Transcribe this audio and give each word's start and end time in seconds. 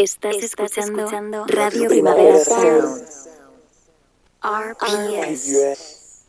Estás, 0.00 0.36
escuchando, 0.36 1.44
Radio 1.48 1.88
Primavera 1.88 2.38
Sound. 2.38 3.02
RPS. 4.40 6.22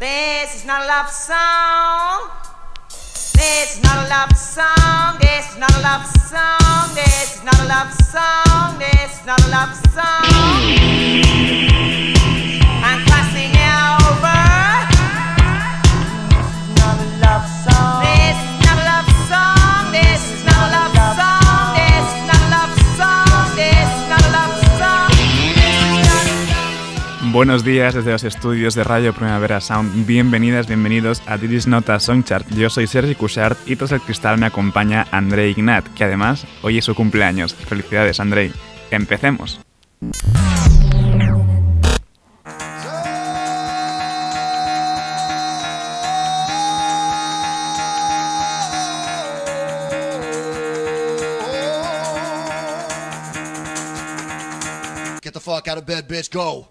This 0.00 0.56
is 0.56 0.64
not 0.64 0.82
a 0.82 0.86
love 0.88 1.08
song. 1.08 2.28
This 3.34 3.76
is 3.76 3.84
not 3.84 4.04
a 4.04 4.08
love 4.08 4.36
song. 4.36 5.18
This 5.20 5.48
is 5.48 5.58
not 5.58 5.76
a 5.76 5.80
love 5.80 6.06
song. 6.06 6.94
This 6.96 7.36
is 7.36 7.44
not 7.44 7.60
a 7.60 7.64
love 7.68 7.92
song. 7.92 8.78
This 8.80 9.20
is 9.20 9.24
not 9.24 9.40
a 9.40 9.48
love 9.48 9.76
song. 9.94 11.61
Buenos 27.32 27.64
días 27.64 27.94
desde 27.94 28.12
los 28.12 28.24
estudios 28.24 28.74
de 28.74 28.84
Radio 28.84 29.14
Primavera 29.14 29.58
Sound. 29.62 30.04
Bienvenidas, 30.04 30.66
bienvenidos 30.66 31.22
a 31.26 31.38
This 31.38 31.66
Nota 31.66 31.98
Songchart. 31.98 32.46
Yo 32.50 32.68
soy 32.68 32.86
Sergi 32.86 33.14
Cushart 33.14 33.56
y 33.66 33.74
tras 33.74 33.92
el 33.92 34.02
cristal 34.02 34.36
me 34.36 34.44
acompaña 34.44 35.06
Andrei 35.10 35.52
Ignat, 35.52 35.88
que 35.94 36.04
además 36.04 36.46
hoy 36.60 36.76
es 36.76 36.84
su 36.84 36.94
cumpleaños. 36.94 37.54
Felicidades, 37.54 38.20
Andrei. 38.20 38.52
Empecemos. 38.90 39.58
Get 55.22 55.32
the 55.32 55.40
fuck 55.40 55.66
out 55.68 55.78
of 55.78 55.86
bed, 55.86 56.06
bitch, 56.06 56.30
go. 56.30 56.68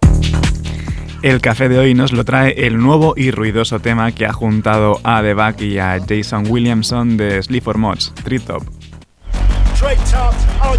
El 1.22 1.40
café 1.40 1.68
de 1.68 1.78
hoy 1.78 1.94
nos 1.94 2.10
lo 2.10 2.24
trae 2.24 2.66
el 2.66 2.78
nuevo 2.78 3.14
y 3.16 3.30
ruidoso 3.30 3.78
tema 3.78 4.10
que 4.10 4.26
ha 4.26 4.32
juntado 4.32 4.98
a 5.04 5.22
The 5.22 5.34
Back 5.34 5.60
y 5.60 5.78
a 5.78 6.00
Jason 6.00 6.46
Williamson 6.48 7.16
de 7.16 7.40
Sleep 7.40 7.62
for 7.62 7.78
Mods, 7.78 8.12
Tree 8.24 8.40
Top. 8.40 8.64
Tree 9.78 9.94
top 10.10 10.34
on 10.60 10.76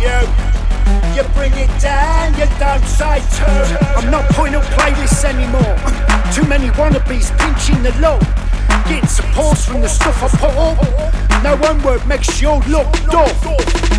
you. 0.00 0.28
Bring 1.34 1.52
it 1.54 1.70
down, 1.80 2.34
you 2.34 2.46
don't 2.60 2.86
say 2.86 3.20
two. 3.34 3.44
I'm 3.96 4.10
not 4.10 4.28
putting 4.34 4.54
up 4.54 4.62
playlists 4.76 5.24
anymore. 5.24 5.76
Too 6.32 6.44
many 6.46 6.68
wannabes 6.70 7.32
pinching 7.38 7.82
the 7.82 7.90
low. 8.00 8.20
Getting 8.88 9.08
support 9.08 9.58
from 9.58 9.80
the 9.80 9.88
stuff 9.88 10.22
I 10.22 10.28
put 10.28 10.56
up. 10.56 11.21
No 11.42 11.56
one 11.56 11.82
word 11.82 12.06
makes 12.06 12.40
you 12.40 12.54
look 12.70 12.86
dull. 13.10 13.26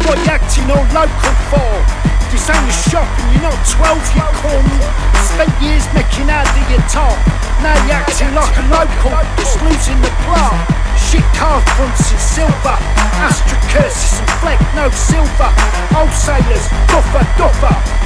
What 0.07 0.15
you 0.23 0.31
acting 0.31 0.63
all 0.71 0.87
local 0.95 1.35
for? 1.51 1.71
This 2.31 2.47
ain't 2.47 2.63
a 2.63 2.75
shop 2.87 3.03
and 3.19 3.35
you're 3.35 3.51
not 3.51 3.59
12, 3.67 3.99
you 4.15 4.23
cunt. 4.39 4.63
Spent 5.27 5.51
years 5.59 5.83
making 5.91 6.31
out 6.31 6.47
of 6.47 6.65
your 6.71 6.79
top. 6.87 7.19
Now 7.59 7.75
you're 7.83 7.99
acting 7.99 8.31
like 8.31 8.55
a 8.55 8.63
local, 8.71 9.11
just 9.35 9.59
losing 9.59 9.99
the 9.99 10.11
plot. 10.23 10.55
Shit 10.95 11.27
card 11.35 11.67
fronts 11.75 12.11
in 12.15 12.19
silver. 12.19 12.77
Astra 13.19 13.59
curses 13.75 14.23
and 14.23 14.29
fleck, 14.39 14.59
no 14.73 14.87
silver. 14.89 15.51
Old 15.99 16.15
sailors, 16.15 16.65
duffer, 16.87 17.27
duffer. 17.35 18.02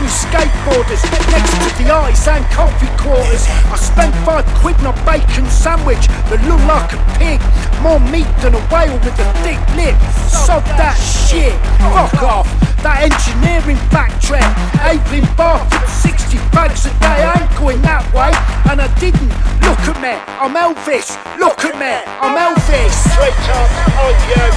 I'm 0.00 0.06
not 0.06 0.32
down 0.32 0.48
front 0.64 0.88
of 0.88 0.96
20 0.96 0.96
skateboarders 0.96 1.02
next 1.28 1.52
to 1.60 1.84
the 1.84 1.92
eyes 1.92 2.26
and 2.26 2.44
coffee 2.48 2.88
quarters. 2.96 3.44
I 3.68 3.76
spent 3.76 4.14
five 4.24 4.46
quid 4.56 4.80
on 4.80 4.96
a 4.96 5.04
bacon 5.04 5.44
sandwich 5.44 6.08
that 6.32 6.40
looked 6.48 6.64
like 6.64 6.96
a 6.96 7.00
pig. 7.20 7.36
More 7.84 8.00
meat 8.08 8.28
than 8.40 8.56
a 8.56 8.62
whale 8.72 8.96
with 9.04 9.20
a 9.20 9.28
thick 9.44 9.60
lip. 9.76 9.92
Sod 10.32 10.64
that 10.80 10.96
shit. 10.96 11.52
Fuck 11.92 12.16
off. 12.24 12.48
That 12.80 13.12
engineering 13.12 13.76
backtrack. 13.92 14.48
Abeling 14.80 15.28
bar 15.36 15.60
60 16.00 16.40
bags 16.48 16.88
a 16.88 16.92
day. 16.96 17.20
I 17.20 17.36
ain't 17.36 17.52
going 17.60 17.82
that 17.84 18.08
way. 18.16 18.32
And 18.72 18.80
I 18.80 18.88
didn't. 18.96 19.28
Look 19.60 19.84
at 19.84 20.00
me. 20.00 20.16
I'm 20.40 20.56
Elvis. 20.56 21.12
Look 21.36 21.60
at 21.60 21.76
me. 21.76 21.92
I'm 22.24 22.40
Elvis. 22.40 22.96
Straight 23.12 23.36
up 23.52 23.68
on 24.00 24.16
you. 24.32 24.48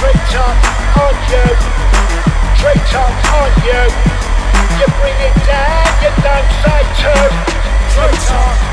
Straight 0.00 0.32
up 0.40 0.56
on 1.04 1.16
you. 1.36 1.44
Straight 2.56 2.92
up 2.96 3.12
on 3.36 3.52
you. 3.68 4.27
You 4.78 4.86
bring 5.00 5.18
it 5.20 5.34
down. 5.46 5.86
You 6.02 6.10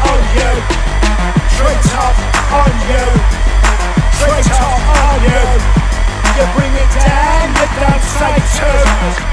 on 0.10 0.20
you. 0.38 0.52
Straight 1.56 1.88
up 1.96 2.18
on 2.62 2.74
you. 2.90 3.06
Straight 4.18 4.52
up 4.52 4.84
on 5.00 5.20
you. 5.24 5.85
You 6.36 6.44
bring 6.52 6.74
it 6.76 6.92
down, 7.00 7.48
you 7.56 7.68
don't 7.80 8.04
say. 8.20 8.36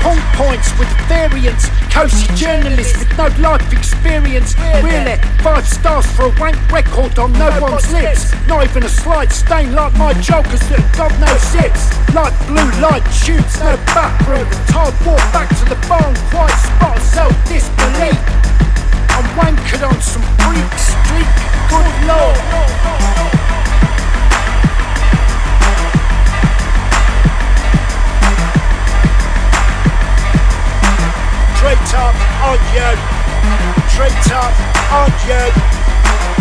Point 0.06 0.22
points 0.38 0.70
with 0.78 0.86
variance. 1.10 1.66
Cozy 1.90 2.30
journalist 2.34 2.96
with 2.98 3.10
no 3.18 3.26
life 3.42 3.72
experience. 3.72 4.54
Really, 4.82 5.18
five 5.42 5.66
stars 5.66 6.06
for 6.06 6.26
a 6.26 6.34
wank 6.38 6.56
record 6.70 7.18
on 7.18 7.32
no 7.32 7.50
one's 7.60 7.90
lips. 7.92 8.30
Not 8.46 8.64
even 8.70 8.84
a 8.84 8.88
slight 8.88 9.32
stain 9.32 9.74
like 9.74 9.94
my 9.98 10.12
jokers 10.22 10.62
that 10.70 10.82
got 10.94 11.10
no 11.18 11.30
zips. 11.50 11.90
Like 12.14 12.34
blue 12.46 12.70
light 12.78 13.02
tubes, 13.18 13.58
no 13.58 13.74
backroom. 13.90 14.46
Tired 14.70 14.94
walk 15.02 15.22
back 15.34 15.48
to 15.58 15.64
the 15.66 15.78
barn, 15.90 16.14
quiet 16.30 16.54
spot, 16.54 16.98
self 17.02 17.34
disbelief. 17.50 18.14
I'm 19.10 19.26
wankered 19.34 19.82
on 19.82 19.98
some 20.00 20.22
freak 20.38 20.70
street. 20.78 21.30
Good 21.66 22.06
lord. 22.06 22.38
Straight 31.62 31.94
up 31.94 32.16
on 32.42 32.58
you. 32.74 32.90
Straight 33.94 34.32
up 34.32 34.52
on 34.90 35.12
you. 35.30 35.46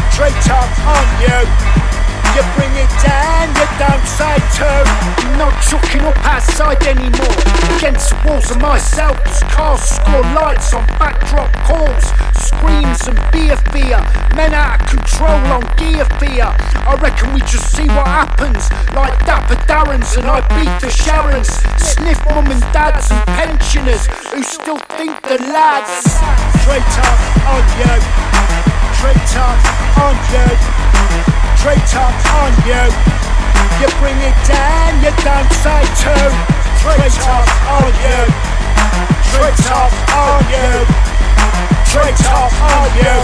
Straight 0.09 0.49
up 0.49 0.79
on 0.87 1.21
you. 1.21 1.90
You 2.31 2.43
bring 2.55 2.71
it 2.79 2.87
down, 3.03 3.49
you 3.59 3.67
don't 3.75 4.07
say 4.07 4.39
two. 4.55 4.63
I'm 4.63 5.37
not 5.37 5.51
chucking 5.67 6.01
up 6.07 6.17
outside 6.23 6.81
anymore. 6.87 7.35
Against 7.75 8.09
the 8.09 8.17
walls 8.23 8.49
of 8.51 8.61
myself, 8.61 9.19
cars 9.51 9.81
score 9.81 10.23
lights 10.31 10.73
on 10.73 10.85
backdrop 10.95 11.51
calls. 11.67 12.05
Screams 12.39 13.07
and 13.07 13.19
beer 13.33 13.57
fear. 13.75 13.99
Men 14.33 14.53
out 14.53 14.79
of 14.79 14.87
control 14.87 15.43
on 15.51 15.61
gear 15.75 16.05
fear. 16.23 16.47
I 16.87 16.95
reckon 17.03 17.33
we 17.33 17.41
just 17.41 17.75
see 17.75 17.87
what 17.87 18.07
happens. 18.07 18.71
Like 18.95 19.17
Dapper 19.25 19.59
Darrens 19.67 20.15
and 20.15 20.27
I 20.27 20.39
beat 20.55 20.71
the 20.79 20.87
Sharons. 20.87 21.51
Sniff 21.83 22.23
mum 22.31 22.47
and 22.47 22.61
dads 22.71 23.11
and 23.11 23.25
pensioners 23.27 24.07
who 24.31 24.41
still 24.41 24.79
think 24.95 25.19
the 25.23 25.37
lads. 25.51 26.07
Straight 26.63 26.95
up 26.95 27.19
on 27.51 27.63
you. 27.75 27.95
Straight 28.95 29.31
up 29.35 29.59
on 29.99 30.15
you. 30.31 30.47
Straight 31.61 31.95
up 31.95 32.20
on 32.29 32.51
you. 32.67 32.83
You 33.81 33.87
bring 33.97 34.17
it 34.21 34.37
down, 34.45 35.01
you 35.01 35.11
don't 35.25 35.51
say 35.63 35.81
two. 35.97 36.27
Straight 36.81 37.17
up 37.25 37.49
on 37.69 37.89
you. 38.01 38.19
Straight 39.31 39.65
up 39.71 39.93
on 40.13 40.41
you. 40.49 40.71
Straight 41.89 42.21
up 42.29 42.53
on 42.61 42.89
you. 42.97 43.17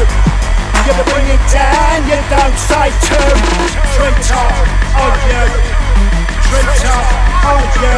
You 0.87 0.93
bring 1.11 1.27
it 1.27 1.43
down, 1.51 1.99
you 2.07 2.19
don't 2.31 2.57
say 2.57 2.89
two. 3.03 3.29
Straight 3.93 4.31
up 4.31 4.55
on 4.97 5.13
you. 5.29 5.43
Straight 6.47 6.85
up 6.85 7.07
on 7.43 7.63
you. 7.81 7.97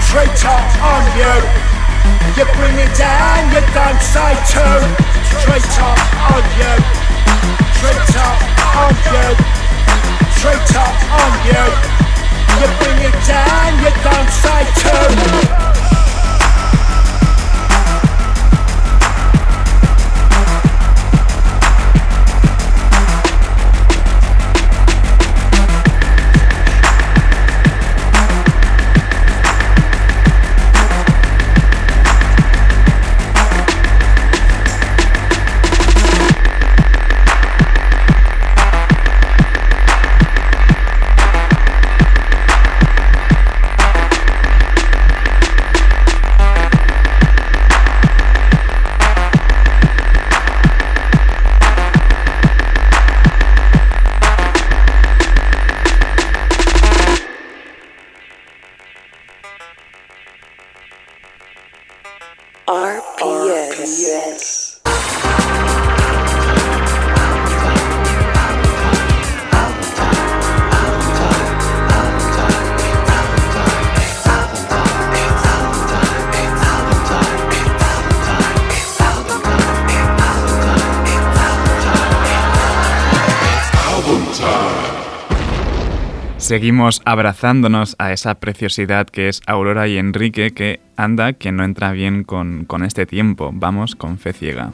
Straight 0.00 0.44
up 0.46 0.70
on 0.80 1.04
you. 1.18 1.34
You 2.36 2.44
bring 2.54 2.78
it 2.78 2.94
down, 2.96 3.50
you 3.52 3.60
don't 3.74 4.00
say 4.00 4.34
two. 4.48 4.78
Straight 5.40 5.78
up 5.80 5.98
on 6.30 6.44
you. 6.58 6.72
Straight 7.78 8.16
up 8.16 8.38
on 8.76 8.94
you. 9.12 9.53
Straight 10.44 10.76
up 10.76 10.94
on 11.10 11.32
you. 11.46 11.64
You 12.60 12.68
bring 12.76 13.00
it 13.00 13.16
down, 13.26 13.78
you 13.80 13.90
don't 14.04 14.28
say 14.28 15.63
Seguimos 86.44 87.00
abrazándonos 87.06 87.96
a 87.98 88.12
esa 88.12 88.34
preciosidad 88.34 89.06
que 89.06 89.30
es 89.30 89.40
Aurora 89.46 89.88
y 89.88 89.96
Enrique 89.96 90.50
que 90.50 90.78
anda 90.94 91.32
que 91.32 91.52
no 91.52 91.64
entra 91.64 91.92
bien 91.92 92.22
con, 92.22 92.66
con 92.66 92.84
este 92.84 93.06
tiempo. 93.06 93.50
Vamos 93.54 93.96
con 93.96 94.18
fe 94.18 94.34
ciega. 94.34 94.70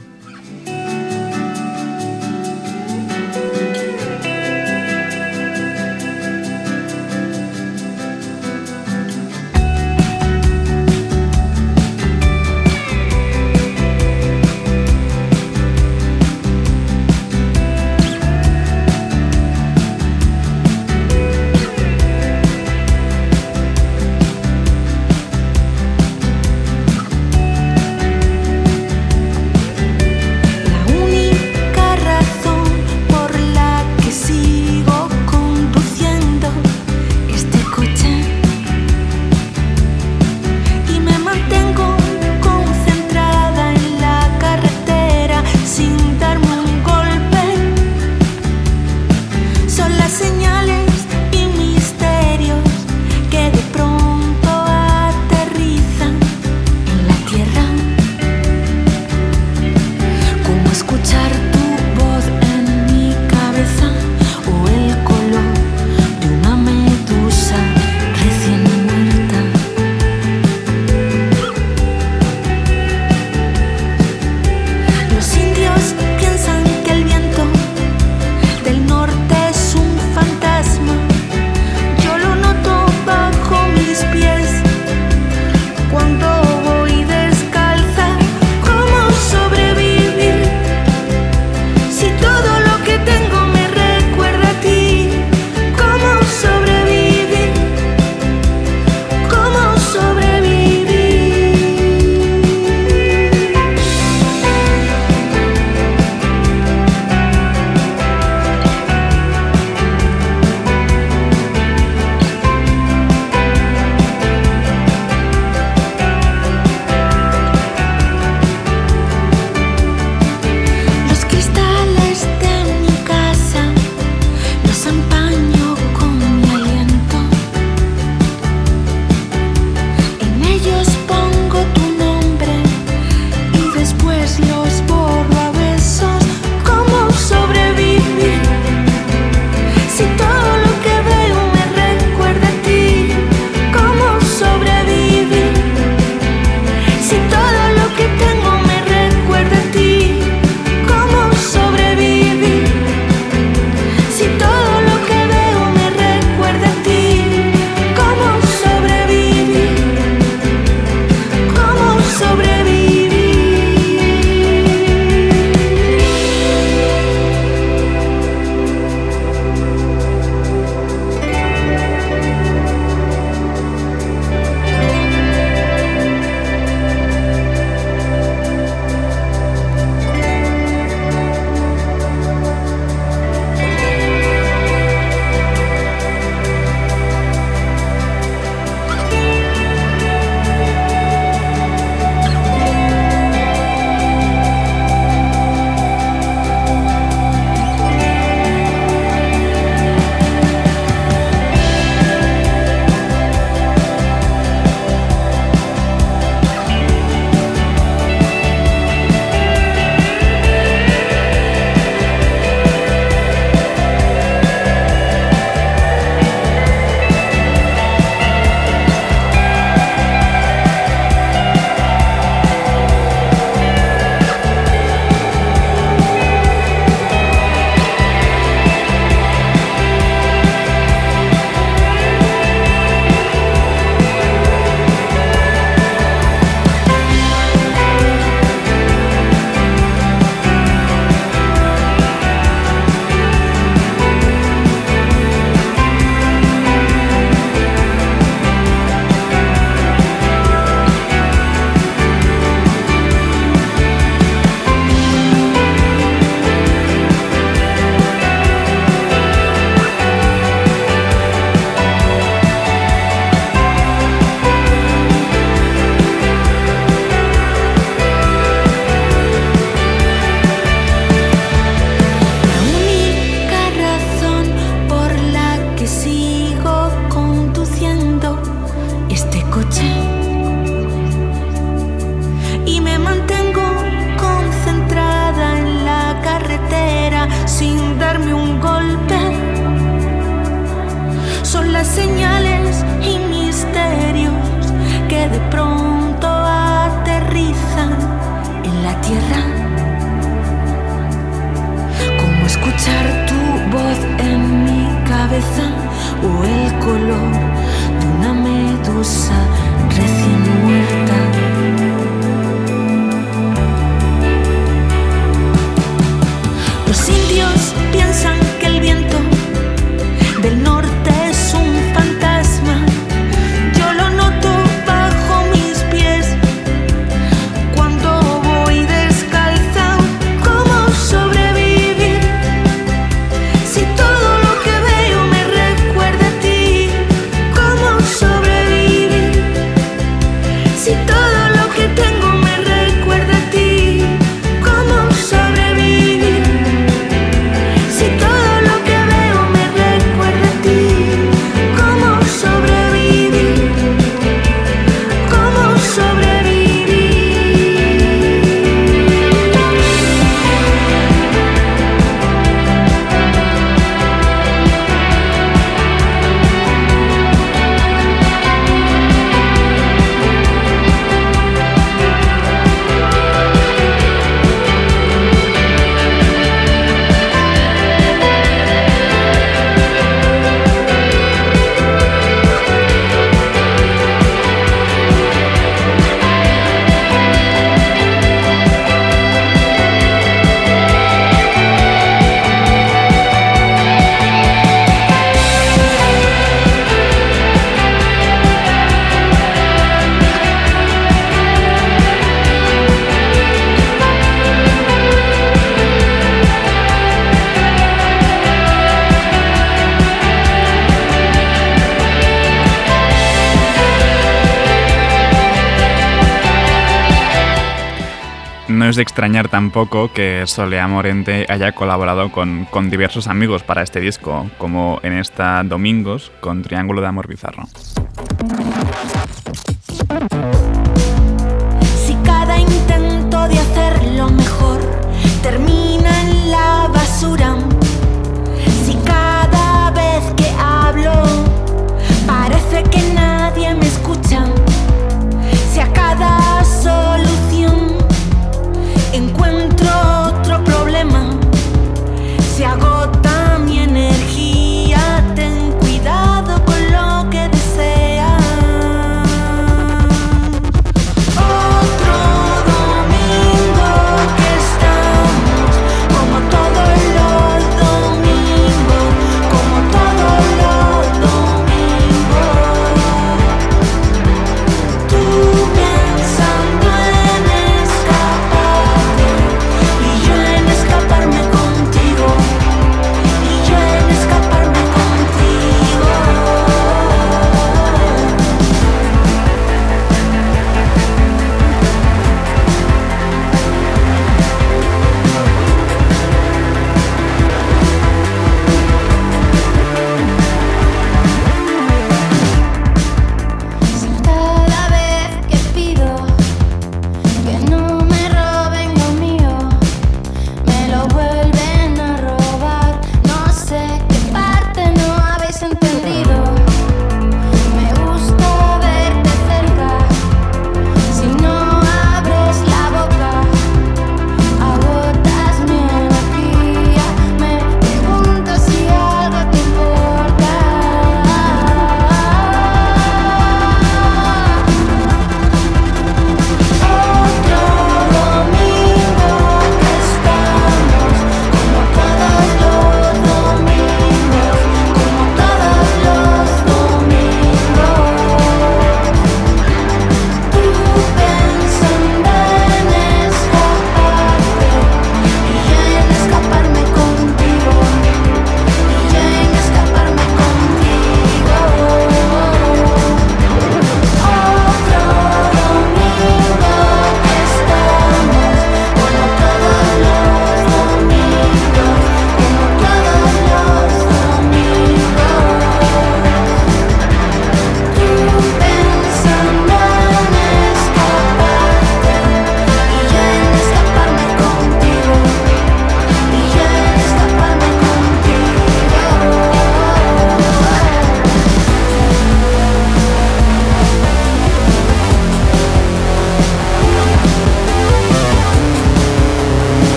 de 419.01 419.03
extrañar 419.05 419.49
tampoco 419.49 420.13
que 420.13 420.43
Solea 420.47 420.87
Morente 420.87 421.47
haya 421.49 421.73
colaborado 421.73 422.31
con, 422.31 422.67
con 422.67 422.91
diversos 422.91 423.29
amigos 423.29 423.63
para 423.63 423.83
este 423.83 423.99
disco, 423.99 424.51
como 424.59 425.01
en 425.03 425.15
esta 425.15 425.63
Domingos 425.65 426.31
con 426.41 426.61
Triángulo 426.61 427.01
de 427.01 427.07
Amor 427.07 427.27
Bizarro. 427.27 427.67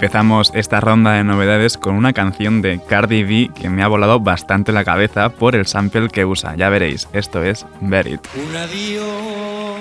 Empezamos 0.00 0.50
esta 0.54 0.80
ronda 0.80 1.12
de 1.12 1.24
novedades 1.24 1.76
con 1.76 1.94
una 1.94 2.14
canción 2.14 2.62
de 2.62 2.80
Cardi 2.82 3.22
B 3.22 3.50
que 3.54 3.68
me 3.68 3.82
ha 3.82 3.86
volado 3.86 4.18
bastante 4.18 4.72
la 4.72 4.82
cabeza 4.82 5.28
por 5.28 5.54
el 5.54 5.66
sample 5.66 6.08
que 6.08 6.24
usa. 6.24 6.56
Ya 6.56 6.70
veréis, 6.70 7.06
esto 7.12 7.42
es 7.42 7.66
Berit. 7.82 8.26
Un 8.34 8.56
adiós 8.56 9.76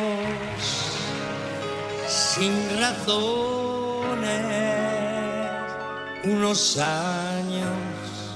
sin 2.05 2.51
razones, 2.81 4.25
unos 6.25 6.77
años 6.79 8.35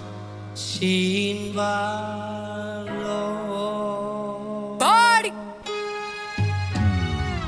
sin 0.54 1.54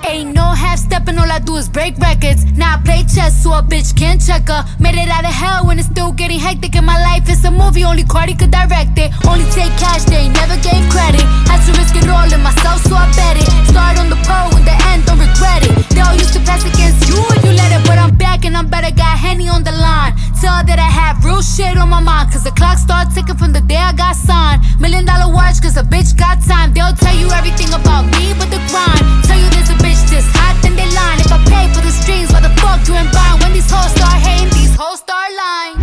Ain't 0.08 0.36
no 0.36 0.44
half 0.54 0.78
stepping, 0.78 1.18
all 1.18 1.32
I 1.32 1.40
do 1.40 1.56
is 1.56 1.68
break 1.68 1.98
records. 1.98 2.46
Now 2.54 2.78
I 2.78 2.82
play 2.84 3.02
chess, 3.04 3.42
so 3.42 3.54
a 3.54 3.64
bitch 3.64 3.98
can't 3.98 4.22
check 4.22 4.48
her. 4.48 4.64
Made 4.80 4.96
it 4.96 5.10
out 5.10 5.26
of 5.26 5.34
hell 5.34 5.66
when 5.66 5.80
it's 5.80 5.88
still 5.88 6.12
getting 6.12 6.40
hectic. 6.40 6.76
In 6.76 6.86
my 6.86 6.98
life, 7.02 7.24
it's 7.28 7.44
a 7.44 7.50
movie, 7.50 7.84
only 7.84 8.04
Cardi 8.04 8.36
could 8.36 8.52
direct 8.52 8.98
it. 8.98 9.10
Only 9.26 9.46
take 9.50 9.74
cash, 9.82 10.04
they 10.06 10.30
never 10.30 10.58
gave 10.62 10.86
credit. 10.94 11.26
Had 11.50 11.66
to 11.66 11.72
risk 11.80 11.96
it 11.96 12.08
all 12.08 12.32
in 12.32 12.42
myself, 12.42 12.86
so 12.86 12.94
I 12.94 13.10
bet 13.18 13.38
it. 13.42 13.50
Start 13.72 13.98
on 13.98 14.10
the 14.10 14.20
pole, 14.30 14.54
in 14.58 14.64
the 14.64 14.78
end, 14.94 15.06
don't 15.06 15.18
regret 15.18 15.66
it. 15.66 15.74
They 15.90 16.02
all 16.02 16.14
used 16.14 16.34
to 16.38 16.42
pass 16.46 16.62
against 16.62 17.10
you 17.10 17.18
if 17.34 17.42
you 17.44 17.52
let 17.58 17.74
it, 17.74 17.82
but 17.88 17.98
I'm 17.98 18.16
back 18.16 18.46
and 18.46 18.56
I'm 18.56 18.70
better. 18.70 18.94
Got 18.94 19.18
Henny 19.18 19.50
on 19.50 19.64
the 19.64 19.74
line. 19.74 20.14
Tell 20.40 20.62
that 20.62 20.78
I 20.78 20.86
have 20.86 21.26
real 21.26 21.42
shit 21.42 21.78
on 21.78 21.90
my 21.90 22.00
mind, 22.00 22.32
cause 22.32 22.44
the 22.44 22.52
clock 22.52 22.78
starts 22.78 23.16
ticking 23.16 23.38
from 23.38 23.52
the 23.54 23.62
day 23.62 23.82
I 23.82 23.94
got 23.94 24.16
signed. 24.16 24.62
Million 24.80 25.06
dollar 25.06 25.34
watch, 25.34 25.58
cause 25.64 25.78
a 25.78 25.82
bitch 25.82 26.14
got 26.16 26.38
time. 26.46 26.74
They'll 26.74 26.94
tell 26.94 27.18
you 27.18 27.32
everything 27.34 27.74
about 27.74 28.06
me, 28.14 28.38
but 28.38 28.54
the 28.54 28.62
grind. 28.70 29.02
Tell 29.26 29.40
you 29.40 29.50
there's 29.50 29.72
a 29.74 29.78
bitch 29.82 29.95
just 30.12 30.30
hot, 30.36 30.56
then 30.62 30.76
they 30.76 30.90
line. 30.92 31.20
If 31.20 31.32
I 31.32 31.40
pay 31.48 31.66
for 31.74 31.82
the 31.82 31.92
streams, 31.92 32.32
why 32.32 32.42
the 32.42 32.54
fuck 32.62 32.86
you 32.88 32.94
ain't 32.96 33.12
buying? 33.14 33.40
When 33.42 33.54
these 33.54 33.70
hoes 33.70 33.92
start 33.96 34.20
hating, 34.20 34.52
these 34.52 34.76
hoes 34.76 35.00
start 35.00 35.32
lying. 35.34 35.76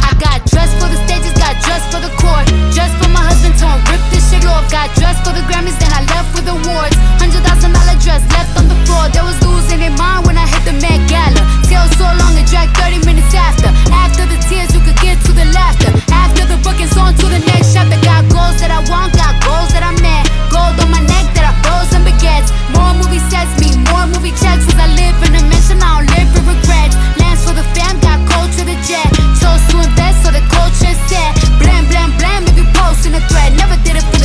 I 0.00 0.12
got 0.18 0.44
dressed 0.48 0.76
for 0.80 0.88
the 0.88 0.98
stages, 1.06 1.32
got 1.38 1.54
dressed 1.62 1.88
for 1.92 2.00
the 2.00 2.12
court. 2.16 2.46
Dressed 2.74 2.96
for 3.02 3.10
my 3.10 3.22
husband, 3.28 3.54
tone, 3.60 3.80
rip 3.90 4.00
this 4.10 4.17
shit 4.28 4.44
off. 4.44 4.68
Got 4.70 4.92
dressed 4.96 5.24
for 5.24 5.32
the 5.32 5.42
Grammys, 5.48 5.76
then 5.80 5.92
I 5.92 6.04
left 6.12 6.30
with 6.36 6.46
awards. 6.48 6.96
Hundred 7.16 7.42
thousand 7.44 7.72
dollar 7.72 7.96
dress 7.98 8.22
left 8.36 8.52
on 8.60 8.68
the 8.68 8.76
floor. 8.84 9.08
There 9.10 9.24
was 9.24 9.36
losing 9.40 9.80
in 9.80 9.96
mind 9.96 10.28
when 10.28 10.36
I 10.36 10.46
hit 10.46 10.62
the 10.68 10.76
Met 10.76 11.00
Gala. 11.08 11.42
Tail 11.64 11.88
so 11.96 12.04
long 12.04 12.36
it 12.36 12.46
dragged 12.46 12.76
30 12.76 13.04
minutes 13.08 13.32
after. 13.32 13.72
After 13.90 14.28
the 14.28 14.38
tears, 14.48 14.70
you 14.76 14.80
could 14.84 14.96
get 15.00 15.16
to 15.24 15.32
the 15.32 15.48
laughter. 15.56 15.90
After 16.12 16.44
the 16.44 16.60
bookings, 16.60 16.96
on 16.96 17.16
to 17.16 17.26
the 17.26 17.40
next 17.48 17.72
chapter. 17.72 17.96
Got 18.04 18.28
goals 18.28 18.60
that 18.60 18.70
I 18.70 18.84
want, 18.92 19.16
got 19.16 19.32
goals 19.40 19.72
that 19.72 19.82
I 19.82 19.92
met. 20.04 20.28
Gold 20.52 20.76
on 20.80 20.92
my 20.92 21.00
neck 21.00 21.26
that 21.36 21.44
I 21.48 21.52
froze 21.64 21.90
and 21.96 22.04
baguettes. 22.04 22.52
More 22.76 22.92
movie 23.00 23.22
sets, 23.32 23.52
me 23.60 23.72
more 23.88 24.06
movie 24.12 24.36
checks. 24.36 24.68
Cause 24.68 24.80
I 24.80 24.88
live 24.92 25.16
in 25.24 25.32
a 25.40 25.42
mansion, 25.48 25.80
I 25.80 26.04
don't 26.04 26.08
live 26.12 26.28
in 26.36 26.44
regrets. 26.44 26.94
Lands 27.16 27.40
for 27.44 27.56
the 27.56 27.64
fam, 27.72 27.96
got 28.04 28.20
cold 28.28 28.52
to 28.60 28.62
the 28.64 28.76
jet. 28.84 29.08
Chose 29.40 29.64
to 29.72 29.80
invest, 29.80 30.24
so 30.24 30.28
the 30.32 30.44
culture 30.52 30.94
set. 31.08 31.32
Blam, 31.60 31.88
blam, 31.88 32.12
blam, 32.20 32.44
if 32.48 32.56
you 32.56 32.66
post 32.76 33.08
in 33.08 33.16
a 33.16 33.22
thread. 33.28 33.56
Never 33.56 33.76
did 33.84 33.96
it 34.00 34.17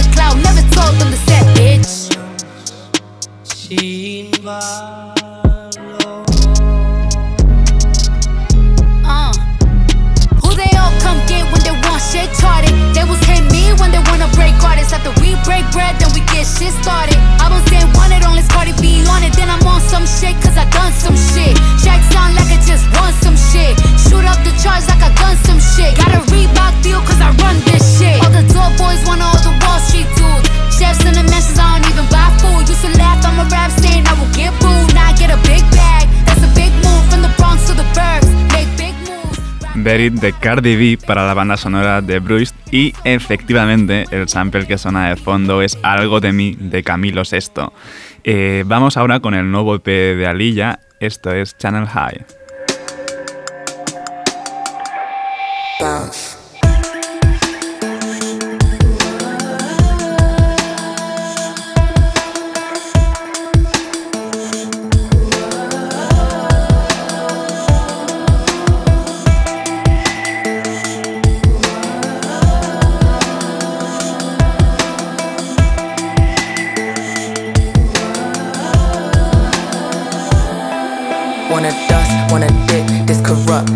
for 0.90 0.92
the 0.92 0.92
cloud, 0.92 0.92
never 0.92 0.92
told 0.92 0.96
them 1.00 1.12
to 1.12 1.18
set, 1.18 1.46
bitch. 1.58 2.36
sin 3.46 4.32
Uh. 4.46 5.03
After 14.94 15.10
we 15.26 15.34
break 15.42 15.66
bread, 15.74 15.98
then 15.98 16.14
we 16.14 16.22
get 16.30 16.46
shit 16.46 16.70
started. 16.86 17.18
I 17.42 17.50
was 17.50 17.66
one 17.98 18.14
it 18.14 18.22
on, 18.22 18.38
let's 18.38 18.46
Cardi 18.46 18.78
B 18.78 19.02
on 19.10 19.26
it. 19.26 19.34
Then 19.34 19.50
I'm 19.50 19.66
on 19.66 19.82
some 19.82 20.06
shit, 20.06 20.38
cause 20.38 20.54
I 20.54 20.70
done 20.70 20.94
some 20.94 21.18
shit. 21.18 21.58
Track 21.82 22.06
sound 22.14 22.38
like 22.38 22.46
I 22.54 22.62
just 22.62 22.86
won 22.94 23.10
some 23.26 23.34
shit. 23.34 23.74
Shoot 24.06 24.22
up 24.22 24.38
the 24.46 24.54
charts 24.62 24.86
like 24.86 25.02
I 25.02 25.10
done 25.18 25.34
some 25.50 25.58
shit. 25.58 25.98
Got 25.98 26.14
a 26.14 26.22
Reebok 26.30 26.78
deal, 26.86 27.02
cause 27.10 27.18
I 27.18 27.34
run 27.42 27.58
this 27.66 27.82
shit. 27.98 28.22
All 28.22 28.30
the 28.30 28.46
dope 28.54 28.78
boys 28.78 29.02
wanna 29.10 29.26
all 29.26 29.42
the 29.42 29.58
Wall 29.66 29.82
Street 29.82 30.06
dudes. 30.14 30.46
Chefs 30.70 31.02
in 31.10 31.18
the 31.18 31.26
messes, 31.26 31.58
I 31.58 31.82
don't 31.82 31.90
even 31.90 32.06
buy 32.14 32.30
food. 32.38 32.70
Used 32.70 32.86
to 32.86 32.94
laugh, 32.94 33.18
I'm 33.26 33.42
a 33.42 33.50
rap 33.50 33.74
saying 33.74 34.06
I 34.06 34.14
will 34.14 34.30
get 34.38 34.54
booed. 34.62 34.94
Now 34.94 35.10
I 35.10 35.18
get 35.18 35.34
a 35.34 35.42
big 35.42 35.66
bag. 35.74 36.06
Berit 39.84 40.14
de 40.14 40.32
Cardi 40.32 40.76
B 40.78 40.98
para 41.06 41.28
la 41.28 41.34
banda 41.34 41.58
sonora 41.58 42.02
de 42.02 42.20
Bruce 42.20 42.54
y 42.72 42.94
efectivamente 43.04 44.06
el 44.12 44.30
sample 44.30 44.66
que 44.66 44.78
suena 44.78 45.10
de 45.10 45.18
fondo 45.18 45.62
es 45.62 45.78
Algo 45.84 46.22
de 46.22 46.32
mí 46.32 46.56
de 46.58 46.84
Camilo 46.84 47.24
VI. 47.30 47.70
Eh, 48.24 48.64
vamos 48.66 48.96
ahora 48.96 49.20
con 49.20 49.34
el 49.34 49.52
nuevo 49.52 49.76
EP 49.76 49.86
de 49.86 50.26
Alilla, 50.26 50.80
esto 51.02 51.34
es 51.34 51.58
Channel 51.58 51.86
High. 51.86 52.43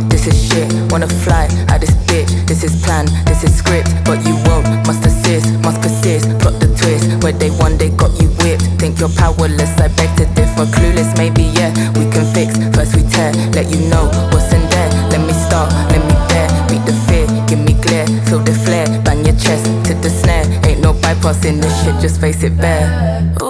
This 0.10 0.26
is 0.26 0.34
shit. 0.34 0.66
Wanna 0.92 1.08
fly 1.08 1.46
at 1.70 1.82
this 1.82 1.92
bitch, 2.10 2.30
this 2.48 2.64
is 2.64 2.74
plan, 2.84 3.06
this 3.26 3.44
is 3.44 3.54
script. 3.56 3.90
But 4.06 4.26
you 4.26 4.36
won't, 4.48 4.66
must 4.88 5.06
assist, 5.06 5.54
must 5.62 5.82
persist. 5.82 6.26
Plot 6.40 6.60
the 6.60 6.68
twist, 6.80 7.24
where 7.24 7.34
they 7.34 7.52
one 7.52 7.78
day 7.78 7.90
got 7.92 8.12
you 8.22 8.30
whipped. 8.42 8.64
Think 8.80 9.00
you're 9.00 9.10
powerless, 9.10 9.74
I 9.78 9.90
beg 9.90 10.10
to 10.18 10.26
differ. 10.34 10.66
Clueless, 10.66 11.16
maybe, 11.18 11.44
yeah, 11.54 11.72
we 11.94 12.10
can 12.10 12.26
fix. 12.34 12.58
First 12.76 12.96
we 12.96 13.04
tear, 13.04 13.32
let 13.54 13.70
you 13.70 13.80
know 13.90 14.10
what's 14.34 14.52
in 14.54 14.64
there. 14.70 14.90
Let 15.12 15.22
me 15.22 15.34
start, 15.34 15.70
let 15.94 16.02
me 16.02 16.16
dare. 16.30 16.50
Beat 16.70 16.84
the 16.90 16.96
fear, 17.06 17.28
give 17.48 17.60
me 17.60 17.74
glare. 17.86 18.08
Feel 18.26 18.40
the 18.40 18.54
flare, 18.54 18.88
bang 19.04 19.24
your 19.26 19.38
chest 19.38 19.66
to 19.86 19.94
the 20.02 20.10
snare. 20.10 20.46
Ain't 20.66 20.82
no 20.82 20.94
bypassing 20.94 21.62
this 21.62 21.74
shit, 21.84 21.96
just 22.02 22.20
face 22.20 22.44
it 22.44 22.58
bare. 22.58 22.88
Ooh, 23.42 23.47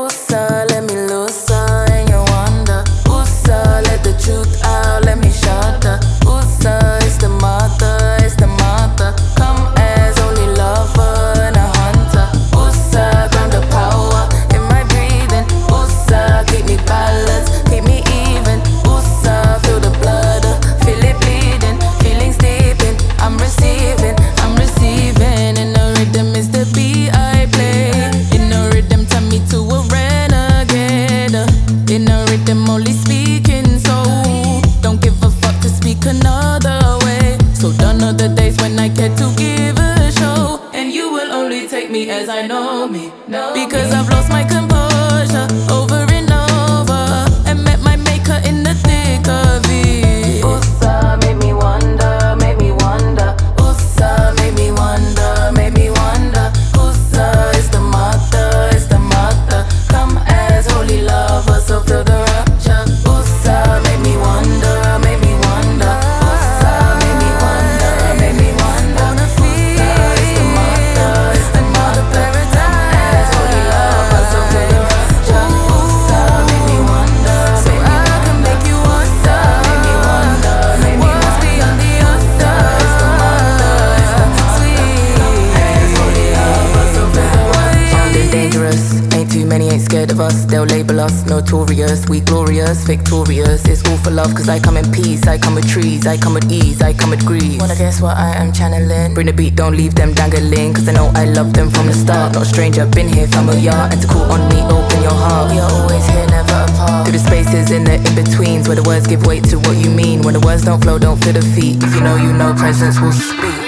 scared 89.98 90.12
of 90.12 90.20
us. 90.20 90.46
They'll 90.46 90.66
label 90.66 91.00
us 91.00 91.26
notorious. 91.26 92.08
We 92.08 92.20
glorious, 92.20 92.86
victorious. 92.86 93.66
It's 93.66 93.82
all 93.90 93.98
for 93.98 94.12
love, 94.12 94.36
cause 94.36 94.48
I 94.48 94.60
come 94.60 94.78
in 94.78 94.86
peace. 94.92 95.26
I 95.26 95.38
come 95.40 95.56
with 95.56 95.68
trees. 95.68 96.06
I 96.06 96.18
come 96.18 96.36
with 96.36 96.52
ease. 96.52 96.82
I 96.82 96.94
come 96.94 97.10
with 97.10 97.26
greed. 97.26 97.60
Wanna 97.60 97.76
guess 97.76 98.00
what 98.00 98.16
I 98.16 98.30
am 98.36 98.54
channeling? 98.54 99.16
Bring 99.16 99.26
the 99.26 99.34
beat, 99.34 99.56
don't 99.56 99.76
leave 99.76 99.96
them 99.96 100.14
dangling. 100.14 100.76
Cause 100.76 100.88
I 100.88 100.92
know 100.92 101.10
I 101.16 101.26
love 101.26 101.54
them 101.54 101.72
from 101.72 101.88
the 101.88 101.94
start. 101.94 102.34
Not 102.34 102.44
a 102.44 102.46
stranger, 102.46 102.86
been 102.86 103.10
here 103.12 103.28
familiar. 103.28 103.78
And 103.92 104.00
to 104.02 104.08
call 104.08 104.30
on 104.32 104.42
me, 104.50 104.60
open 104.76 105.02
your 105.02 105.18
heart. 105.24 105.52
We 105.52 105.58
are 105.60 105.72
always 105.72 106.06
here, 106.06 106.28
never 106.28 106.60
apart. 106.70 107.08
Through 107.08 107.18
the 107.18 107.24
spaces 107.30 107.72
in 107.72 107.84
the 107.84 107.96
in 107.96 108.14
betweens 108.14 108.68
where 108.68 108.76
the 108.76 108.84
words 108.84 109.08
give 109.08 109.26
weight 109.26 109.46
to 109.46 109.58
what 109.58 109.78
you 109.78 109.90
mean. 109.90 110.22
When 110.22 110.36
the 110.36 110.44
words 110.46 110.64
don't 110.66 110.82
flow, 110.84 111.00
don't 111.00 111.18
feel 111.24 111.34
the 111.34 111.46
feet. 111.56 111.82
If 111.82 111.96
you 111.96 112.02
know, 112.02 112.18
you 112.18 112.34
know, 112.34 112.54
presence 112.54 113.02
will 113.02 113.14
speak. 113.14 113.67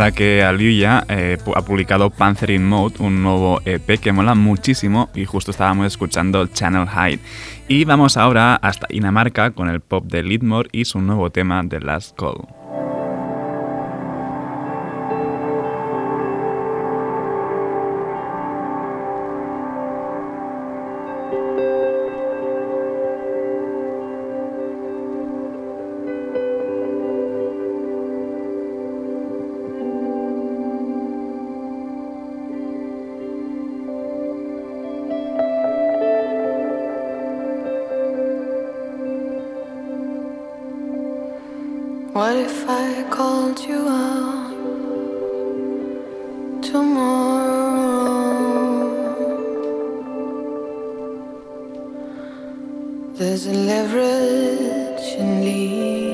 Nada 0.00 0.12
que 0.12 0.42
Aliuya 0.42 1.04
eh, 1.10 1.36
ha 1.54 1.62
publicado 1.62 2.08
Panzer 2.08 2.50
in 2.52 2.66
Mode, 2.66 2.94
un 3.00 3.22
nuevo 3.22 3.60
EP 3.66 4.00
que 4.00 4.12
mola 4.12 4.34
muchísimo 4.34 5.10
y 5.14 5.26
justo 5.26 5.50
estábamos 5.50 5.86
escuchando 5.88 6.46
Channel 6.46 6.88
Hide. 6.88 7.20
Y 7.68 7.84
vamos 7.84 8.16
ahora 8.16 8.54
hasta 8.54 8.86
Dinamarca 8.88 9.50
con 9.50 9.68
el 9.68 9.80
pop 9.80 10.06
de 10.06 10.22
Lidmore 10.22 10.70
y 10.72 10.86
su 10.86 11.02
nuevo 11.02 11.28
tema 11.28 11.62
The 11.68 11.80
Last 11.80 12.16
Call. 12.18 12.59
Tomorrow? 46.62 47.50
There's 53.14 53.46
a 53.46 53.52
leverage 53.52 55.14
in 55.18 55.44
leaves 55.44 56.09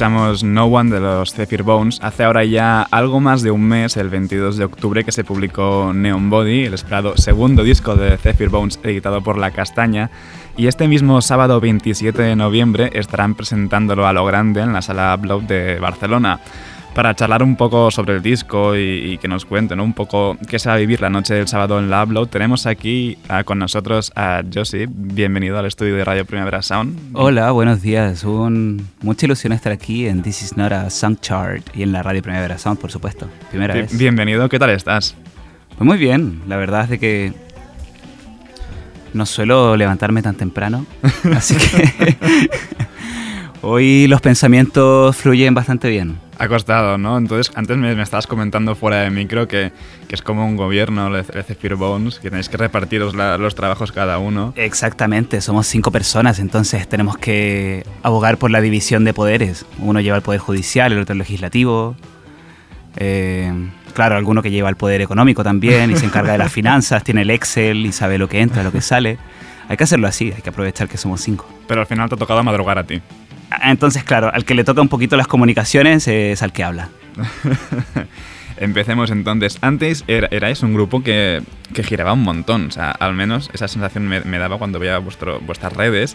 Escuchamos 0.00 0.42
No 0.42 0.64
One 0.64 0.90
de 0.90 0.98
los 0.98 1.34
Zephyr 1.34 1.62
Bones. 1.62 1.98
Hace 2.00 2.24
ahora 2.24 2.42
ya 2.42 2.80
algo 2.80 3.20
más 3.20 3.42
de 3.42 3.50
un 3.50 3.68
mes, 3.68 3.98
el 3.98 4.08
22 4.08 4.56
de 4.56 4.64
octubre, 4.64 5.04
que 5.04 5.12
se 5.12 5.24
publicó 5.24 5.92
Neon 5.94 6.30
Body, 6.30 6.64
el 6.64 6.72
esperado 6.72 7.18
segundo 7.18 7.62
disco 7.62 7.96
de 7.96 8.16
Zephyr 8.16 8.48
Bones 8.48 8.80
editado 8.82 9.22
por 9.22 9.36
La 9.36 9.50
Castaña. 9.50 10.10
Y 10.56 10.68
este 10.68 10.88
mismo 10.88 11.20
sábado 11.20 11.60
27 11.60 12.22
de 12.22 12.34
noviembre 12.34 12.88
estarán 12.94 13.34
presentándolo 13.34 14.06
a 14.06 14.14
lo 14.14 14.24
grande 14.24 14.62
en 14.62 14.72
la 14.72 14.80
sala 14.80 15.14
Upload 15.14 15.42
de 15.42 15.78
Barcelona 15.78 16.40
para 16.94 17.14
charlar 17.14 17.42
un 17.42 17.56
poco 17.56 17.90
sobre 17.90 18.16
el 18.16 18.22
disco 18.22 18.76
y, 18.76 19.18
que 19.18 19.28
nos 19.28 19.44
cuenten 19.44 19.80
un 19.80 19.92
poco 19.92 20.36
qué 20.48 20.58
se 20.58 20.68
va 20.68 20.74
a 20.74 20.78
vivir 20.78 21.00
la 21.00 21.10
noche 21.10 21.34
del 21.34 21.46
sábado 21.46 21.78
en 21.78 21.90
la 21.90 22.04
Upload, 22.04 22.28
tenemos 22.28 22.66
aquí 22.66 23.18
con 23.44 23.58
nosotros 23.58 24.12
a 24.16 24.42
Josie. 24.52 24.86
Bienvenido 24.90 25.58
al 25.58 25.66
estudio 25.66 25.96
de 25.96 26.04
Radio 26.04 26.24
Primavera 26.24 26.62
Sound. 26.62 26.98
Hola, 27.12 27.50
buenos 27.52 27.82
días. 27.82 28.24
Un, 28.24 28.86
mucha 29.02 29.26
ilusión 29.26 29.52
estar 29.52 29.72
aquí 29.72 30.06
en 30.06 30.22
This 30.22 30.42
Is 30.42 30.56
Not 30.56 30.72
a 30.72 30.90
Sound 30.90 31.20
Chart 31.20 31.62
y 31.74 31.82
en 31.82 31.92
la 31.92 32.02
Radio 32.02 32.22
Primavera 32.22 32.58
Sound, 32.58 32.78
por 32.78 32.90
supuesto. 32.90 33.28
Primera 33.50 33.74
vez. 33.74 33.96
Bienvenido, 33.96 34.48
¿qué 34.48 34.58
tal 34.58 34.70
estás? 34.70 35.14
Pues 35.76 35.86
muy 35.86 35.98
bien, 35.98 36.42
la 36.48 36.56
verdad 36.56 36.84
es 36.84 36.90
de 36.90 36.98
que 36.98 37.32
no 39.12 39.26
suelo 39.26 39.76
levantarme 39.76 40.22
tan 40.22 40.36
temprano, 40.36 40.86
así 41.34 41.56
que 41.56 42.16
hoy 43.62 44.06
los 44.06 44.20
pensamientos 44.20 45.16
fluyen 45.16 45.54
bastante 45.54 45.88
bien 45.88 46.18
ha 46.40 46.48
costado, 46.48 46.96
¿no? 46.96 47.18
Entonces, 47.18 47.52
antes 47.54 47.76
me, 47.76 48.00
estabas 48.00 48.26
comentando 48.26 48.74
fuera 48.74 49.02
de 49.02 49.10
micro 49.10 49.46
que, 49.46 49.72
que 50.08 50.14
es 50.14 50.22
como 50.22 50.46
un 50.46 50.56
gobierno, 50.56 51.14
el 51.14 51.22
Zephyr 51.22 51.74
Bones, 51.74 52.18
que 52.18 52.30
tenéis 52.30 52.48
que 52.48 52.56
repartiros 52.56 53.14
los 53.14 53.54
trabajos 53.54 53.92
cada 53.92 54.18
uno. 54.18 54.54
Exactamente, 54.56 55.42
somos 55.42 55.66
cinco 55.66 55.90
personas, 55.90 56.38
entonces 56.38 56.88
tenemos 56.88 57.18
que 57.18 57.84
abogar 58.02 58.38
por 58.38 58.50
la 58.50 58.62
división 58.62 59.04
de 59.04 59.12
poderes. 59.12 59.66
Uno 59.80 60.00
lleva 60.00 60.16
el 60.16 60.22
poder 60.22 60.40
judicial, 60.40 60.94
el 60.94 61.00
otro 61.00 61.12
el 61.12 61.18
legislativo. 61.18 61.94
Eh, 62.96 63.52
claro, 63.92 64.16
alguno 64.16 64.40
que 64.40 64.50
lleva 64.50 64.70
el 64.70 64.76
poder 64.76 65.02
económico 65.02 65.44
también 65.44 65.90
y 65.90 65.96
se 65.96 66.06
encarga 66.06 66.32
de 66.32 66.38
las 66.38 66.52
finanzas, 66.54 67.04
tiene 67.04 67.20
el 67.20 67.30
Excel 67.30 67.84
y 67.84 67.92
sabe 67.92 68.16
lo 68.16 68.30
que 68.30 68.40
entra, 68.40 68.62
lo 68.62 68.72
que 68.72 68.80
sale. 68.80 69.18
Hay 69.68 69.76
que 69.76 69.84
hacerlo 69.84 70.08
así, 70.08 70.32
hay 70.34 70.40
que 70.40 70.48
aprovechar 70.48 70.88
que 70.88 70.96
somos 70.96 71.20
cinco. 71.20 71.46
Pero 71.68 71.82
al 71.82 71.86
final 71.86 72.08
te 72.08 72.14
ha 72.14 72.18
tocado 72.18 72.42
madrugar 72.42 72.78
a 72.78 72.84
ti. 72.84 73.02
Entonces, 73.62 74.04
claro, 74.04 74.30
al 74.32 74.44
que 74.44 74.54
le 74.54 74.64
toca 74.64 74.80
un 74.80 74.88
poquito 74.88 75.16
las 75.16 75.26
comunicaciones 75.26 76.06
es 76.08 76.42
al 76.42 76.52
que 76.52 76.64
habla. 76.64 76.88
Empecemos 78.60 79.10
entonces. 79.10 79.58
Antes 79.62 80.04
erais 80.06 80.62
un 80.62 80.74
grupo 80.74 81.02
que, 81.02 81.42
giraba 81.82 82.12
un 82.12 82.22
montón. 82.22 82.66
O 82.66 82.70
sea, 82.70 82.90
al 82.90 83.14
menos 83.14 83.50
esa 83.54 83.68
sensación 83.68 84.06
me, 84.06 84.38
daba 84.38 84.58
cuando 84.58 84.78
veía 84.78 84.98
vuestro, 84.98 85.40
vuestras 85.40 85.72
redes. 85.72 86.14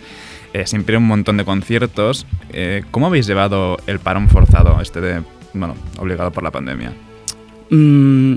Eh, 0.54 0.67
siempre 0.67 0.95
un 0.95 1.08
montón 1.08 1.38
de 1.38 1.43
conciertos. 1.43 2.28
Eh, 2.54 2.84
¿Cómo 2.91 3.08
habéis 3.08 3.26
llevado 3.26 3.78
el 3.88 4.00
parón 4.00 4.30
forzado, 4.30 4.80
este 4.80 5.02
de, 5.02 5.24
bueno, 5.54 5.76
obligado 5.98 6.32
por 6.32 6.43
la 6.43 6.52
pandemia? 6.52 6.93
Mm, 7.71 8.36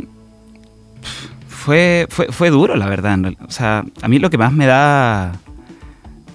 fue, 1.48 2.06
fue, 2.08 2.32
fue 2.32 2.48
duro, 2.48 2.76
la 2.76 2.86
verdad. 2.86 3.18
O 3.46 3.50
sea, 3.50 3.84
a 4.00 4.08
mí 4.08 4.18
lo 4.18 4.30
que 4.30 4.38
más 4.38 4.54
me 4.54 4.64
da, 4.64 5.32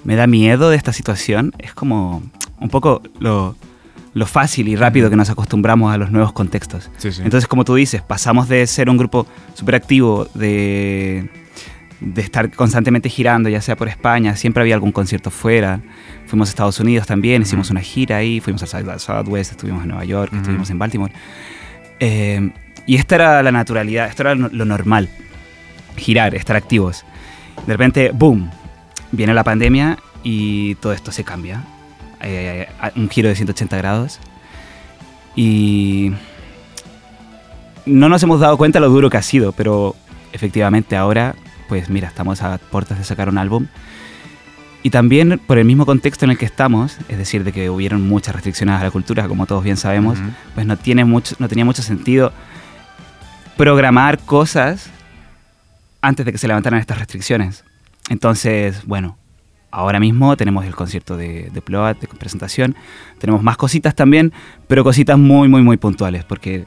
me 0.04 0.16
da 0.16 0.28
miedo 0.28 0.70
de 0.70 0.78
esta 0.78 0.94
situación 0.94 1.54
es 1.58 1.74
como 1.74 2.22
un 2.64 2.70
poco 2.70 3.02
lo, 3.20 3.56
fácil 4.26 4.70
y 4.70 4.76
rápido 4.76 5.10
que 5.10 5.16
nos 5.18 5.30
acostumbramos 5.30 5.94
a 5.94 5.98
los 5.98 6.12
nuevos 6.12 6.32
contextos. 6.32 6.90
Entonces, 7.04 7.48
como 7.48 7.66
tú 7.66 7.76
dices, 7.76 8.02
pasamos 8.02 8.48
de 8.48 8.66
ser 8.68 8.90
un 8.90 8.98
grupo 8.98 9.28
súper 9.54 9.76
activo, 9.76 10.28
de, 10.34 11.30
de 12.00 12.22
estar 12.22 12.50
constantemente 12.52 13.10
girando, 13.10 13.50
ya 13.50 13.62
sea 13.62 13.76
por 13.76 13.90
España, 13.90 14.38
siempre 14.38 14.62
había 14.62 14.76
algún 14.76 14.94
concierto 14.94 15.30
fuera. 15.30 15.82
Fuimos 16.26 16.48
a 16.48 16.52
Estados 16.52 16.80
Unidos 16.80 17.06
también, 17.06 17.42
hicimos 17.42 17.70
una 17.70 17.82
gira 17.82 18.18
ahí, 18.18 18.40
fuimos 18.40 18.74
al 18.74 19.00
Southwest, 19.00 19.52
estuvimos 19.52 19.84
en 19.84 19.90
Nueva 19.90 20.06
York, 20.06 20.32
estuvimos 20.34 20.70
en 20.70 20.80
Baltimore. 20.80 21.14
Eh, 22.00 22.50
y 22.86 22.96
esta 22.96 23.16
era 23.16 23.44
la 23.44 23.52
naturalidad, 23.52 24.08
esto 24.08 24.24
era 24.24 24.36
lo 24.36 24.66
normal, 24.66 25.10
girar, 25.98 26.34
estar 26.34 26.56
activos. 26.56 27.04
De 27.68 27.74
repente, 27.74 28.12
boom, 28.14 28.50
viene 29.12 29.34
la 29.34 29.44
pandemia 29.44 29.98
y 30.24 30.76
todo 30.76 30.94
esto 30.94 31.12
se 31.12 31.26
cambia. 31.26 31.64
Eh, 32.24 32.68
un 32.96 33.10
giro 33.10 33.30
de 33.30 33.36
180 33.36 33.78
grados. 33.78 34.20
Y 35.36 36.12
no 37.86 38.10
nos 38.10 38.24
hemos 38.24 38.40
dado 38.40 38.58
cuenta 38.58 38.80
lo 38.80 38.90
duro 38.90 39.10
que 39.10 39.18
ha 39.18 39.22
sido, 39.22 39.52
pero 39.52 39.96
efectivamente 40.32 40.96
ahora, 40.96 41.36
pues 41.68 41.90
mira, 41.90 42.08
estamos 42.08 42.42
a 42.42 42.58
puertas 42.58 42.98
de 42.98 43.04
sacar 43.04 43.30
un 43.30 43.38
álbum. 43.38 43.68
Y 44.84 44.90
también 44.90 45.40
por 45.46 45.58
el 45.58 45.66
mismo 45.66 45.86
contexto 45.86 46.26
en 46.26 46.32
el 46.32 46.38
que 46.38 46.46
estamos, 46.46 46.98
es 47.08 47.18
decir, 47.18 47.44
de 47.44 47.54
que 47.54 47.70
hubieron 47.70 48.08
muchas 48.08 48.36
restricciones 48.36 48.80
a 48.80 48.84
la 48.84 48.92
cultura, 48.92 49.28
como 49.30 49.46
todos 49.46 49.64
bien 49.64 49.78
sabemos, 49.78 50.20
pues 50.56 50.66
no, 50.66 50.76
tiene 50.76 51.06
mucho, 51.06 51.36
no 51.40 51.48
tenía 51.48 51.64
mucho 51.64 51.82
sentido 51.82 52.34
programar 53.56 54.20
cosas 54.20 54.90
antes 56.02 56.26
de 56.26 56.34
que 56.34 56.38
se 56.38 56.50
levantaran 56.50 56.82
estas 56.82 56.98
restricciones. 56.98 57.64
Entonces, 58.10 58.86
bueno, 58.86 59.18
ahora 59.74 60.00
mismo 60.00 60.38
tenemos 60.38 60.66
el 60.66 60.76
concierto 60.76 61.18
de, 61.18 61.50
de 61.52 61.62
Plot, 61.62 62.00
de 62.00 62.08
presentación. 62.08 62.76
Tenemos 63.18 63.42
más 63.42 63.58
cositas 63.58 63.96
también, 63.96 64.32
pero 64.68 64.84
cositas 64.84 65.18
muy, 65.18 65.48
muy, 65.48 65.64
muy 65.64 65.78
puntuales, 65.78 66.24
porque 66.24 66.66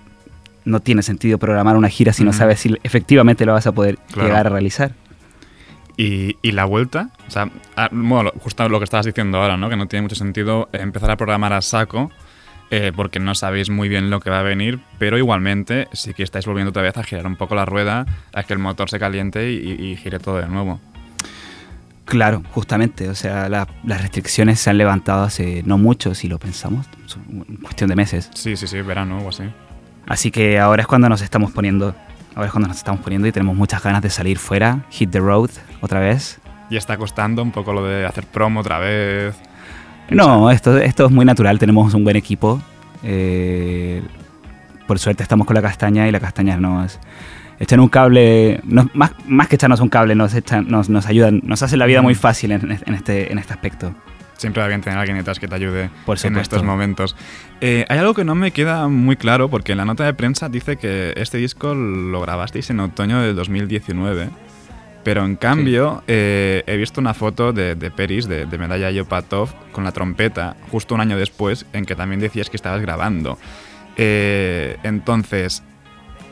no 0.65 0.81
tiene 0.81 1.03
sentido 1.03 1.39
programar 1.39 1.77
una 1.77 1.89
gira 1.89 2.13
si 2.13 2.25
no 2.25 2.33
sabes 2.33 2.59
si 2.61 2.75
efectivamente 2.83 3.47
lo 3.47 3.53
vas 3.53 3.67
a 3.69 3.73
poder 3.73 3.99
llegar 4.15 4.49
a 4.49 4.51
realizar. 4.51 4.93
¿Y, 5.97 6.35
la 6.43 6.65
vuelta? 6.65 7.11
O 7.27 7.31
sea, 7.31 7.49
ah, 7.77 7.89
bueno, 7.91 8.33
justo 8.41 8.69
lo 8.69 8.79
que 8.79 8.85
estabas 8.85 9.07
diciendo 9.07 9.39
ahora, 9.39 9.57
¿no? 9.57 9.71
Que 9.71 9.77
no 9.77 9.87
tiene 9.87 10.03
mucho 10.03 10.17
sentido 10.17 10.69
empezar 10.73 11.11
a 11.11 11.17
programar 11.17 11.53
a 11.53 11.63
saco 11.63 12.11
eh, 12.71 12.93
porque 12.95 13.21
no 13.21 13.35
sabéis 13.35 13.71
muy 13.71 13.89
bien 13.89 14.11
lo 14.11 14.21
que 14.21 14.29
va 14.29 14.41
a 14.41 14.43
venir, 14.43 14.81
pero 14.99 15.17
igualmente 15.17 15.87
sí 15.93 16.13
que 16.13 16.25
estáis 16.25 16.45
volviendo 16.45 16.71
otra 16.71 16.83
vez 16.83 16.97
a 16.99 17.05
girar 17.05 17.27
un 17.27 17.37
poco 17.37 17.55
la 17.55 17.65
rueda, 17.65 18.05
a 18.35 18.43
que 18.43 18.53
el 18.53 18.59
motor 18.59 18.91
se 18.91 18.99
caliente 18.99 19.53
y 19.53 19.97
gire 19.97 20.19
todo 20.19 20.39
de 20.39 20.49
nuevo. 20.49 20.81
Claro, 22.07 22.43
justamente. 22.53 23.09
O 23.09 23.15
sea, 23.15 23.49
las 23.49 24.01
restricciones 24.01 24.61
se 24.61 24.71
han 24.71 24.79
levantado 24.79 25.25
hace 25.25 25.63
no 25.67 25.77
mucho, 25.77 26.15
si 26.15 26.29
lo 26.29 26.39
pensamos, 26.39 26.87
en 27.29 27.57
cuestión 27.57 27.91
de 27.91 27.97
meses. 27.97 28.31
Sí, 28.33 28.57
sí, 28.57 28.67
sí, 28.67 28.81
verano 28.81 29.19
o 29.19 29.29
así. 29.29 29.43
Así 30.07 30.31
que 30.31 30.59
ahora 30.61 30.83
es 30.83 30.87
cuando 30.87 31.09
nos 31.09 31.21
estamos 31.21 31.51
poniendo, 31.51 31.95
ahora 32.37 32.47
es 32.47 32.53
cuando 32.53 32.69
nos 32.69 32.77
estamos 32.77 33.01
poniendo 33.01 33.27
y 33.27 33.33
tenemos 33.33 33.57
muchas 33.57 33.83
ganas 33.83 34.03
de 34.03 34.11
salir 34.11 34.39
fuera, 34.39 34.85
hit 34.91 35.11
the 35.11 35.19
road 35.19 35.51
otra 35.81 35.99
vez. 35.99 36.39
Y 36.71 36.77
está 36.77 36.97
costando 36.97 37.43
un 37.43 37.51
poco 37.51 37.73
lo 37.73 37.85
de 37.85 38.07
hacer 38.07 38.25
promo 38.25 38.61
otra 38.61 38.79
vez. 38.79 39.35
No, 40.09 40.53
esto, 40.53 40.79
esto 40.79 41.07
es 41.07 41.11
muy 41.11 41.25
natural, 41.25 41.59
tenemos 41.59 41.93
un 41.93 42.05
buen 42.05 42.15
equipo. 42.15 42.63
Eh, 43.03 44.01
por 44.87 45.01
suerte 45.01 45.25
estamos 45.25 45.45
con 45.45 45.55
la 45.55 45.63
castaña 45.63 46.07
y 46.07 46.13
la 46.13 46.21
castaña 46.21 46.57
nos, 46.57 47.01
echan 47.59 47.81
un 47.81 47.89
cable, 47.89 48.61
más, 48.65 49.13
más, 49.27 49.49
que 49.49 49.57
echarnos 49.57 49.81
un 49.81 49.89
cable, 49.89 50.15
nos, 50.15 50.35
echan, 50.35 50.67
nos, 50.69 50.89
nos 50.89 51.07
ayudan, 51.07 51.41
nos 51.45 51.63
hace 51.63 51.77
la 51.77 51.87
vida 51.87 52.03
muy 52.03 52.15
fácil 52.15 52.53
en, 52.53 52.71
este, 52.71 53.33
en 53.33 53.39
este 53.39 53.53
aspecto. 53.53 53.95
Siempre 54.37 54.61
va 54.63 54.69
bien 54.69 54.83
tener 54.83 54.99
a 54.99 55.01
alguien 55.01 55.17
detrás 55.17 55.39
que 55.39 55.49
te 55.49 55.55
ayude 55.55 55.91
en 56.25 56.37
estos 56.37 56.63
momentos. 56.63 57.17
Eh, 57.63 57.87
hay 57.89 57.99
algo 57.99 58.13
que 58.13 58.25
no 58.25 58.35
me 58.35 58.51
queda 58.51 58.87
muy 58.87 59.17
claro, 59.17 59.49
porque 59.49 59.73
en 59.73 59.79
la 59.79 59.87
nota 59.87 60.05
de 60.05 60.13
prensa 60.13 60.51
dice 60.51 60.77
que 60.77 61.15
este 61.17 61.39
disco 61.39 61.75
lo 61.75 62.21
grabasteis 62.21 62.69
en 62.69 62.81
otoño 62.81 63.21
de 63.21 63.33
2019. 63.33 64.29
Pero 65.05 65.25
en 65.25 65.37
cambio, 65.37 66.03
eh, 66.09 66.65
he 66.67 66.77
visto 66.77 67.01
una 67.01 67.15
foto 67.15 67.53
de, 67.53 67.77
de 67.77 67.91
Peris, 67.93 68.27
de, 68.27 68.45
de 68.45 68.59
Medalla 68.59 68.91
Yopatov, 68.91 69.51
con 69.71 69.85
la 69.85 69.93
trompeta, 69.93 70.57
justo 70.71 70.97
un 70.97 71.01
año 71.01 71.17
después, 71.17 71.65
en 71.73 71.87
que 71.87 71.95
también 71.95 72.21
decías 72.21 72.51
que 72.51 72.57
estabas 72.57 72.83
grabando. 72.83 73.39
Eh, 73.97 74.77
entonces, 74.83 75.63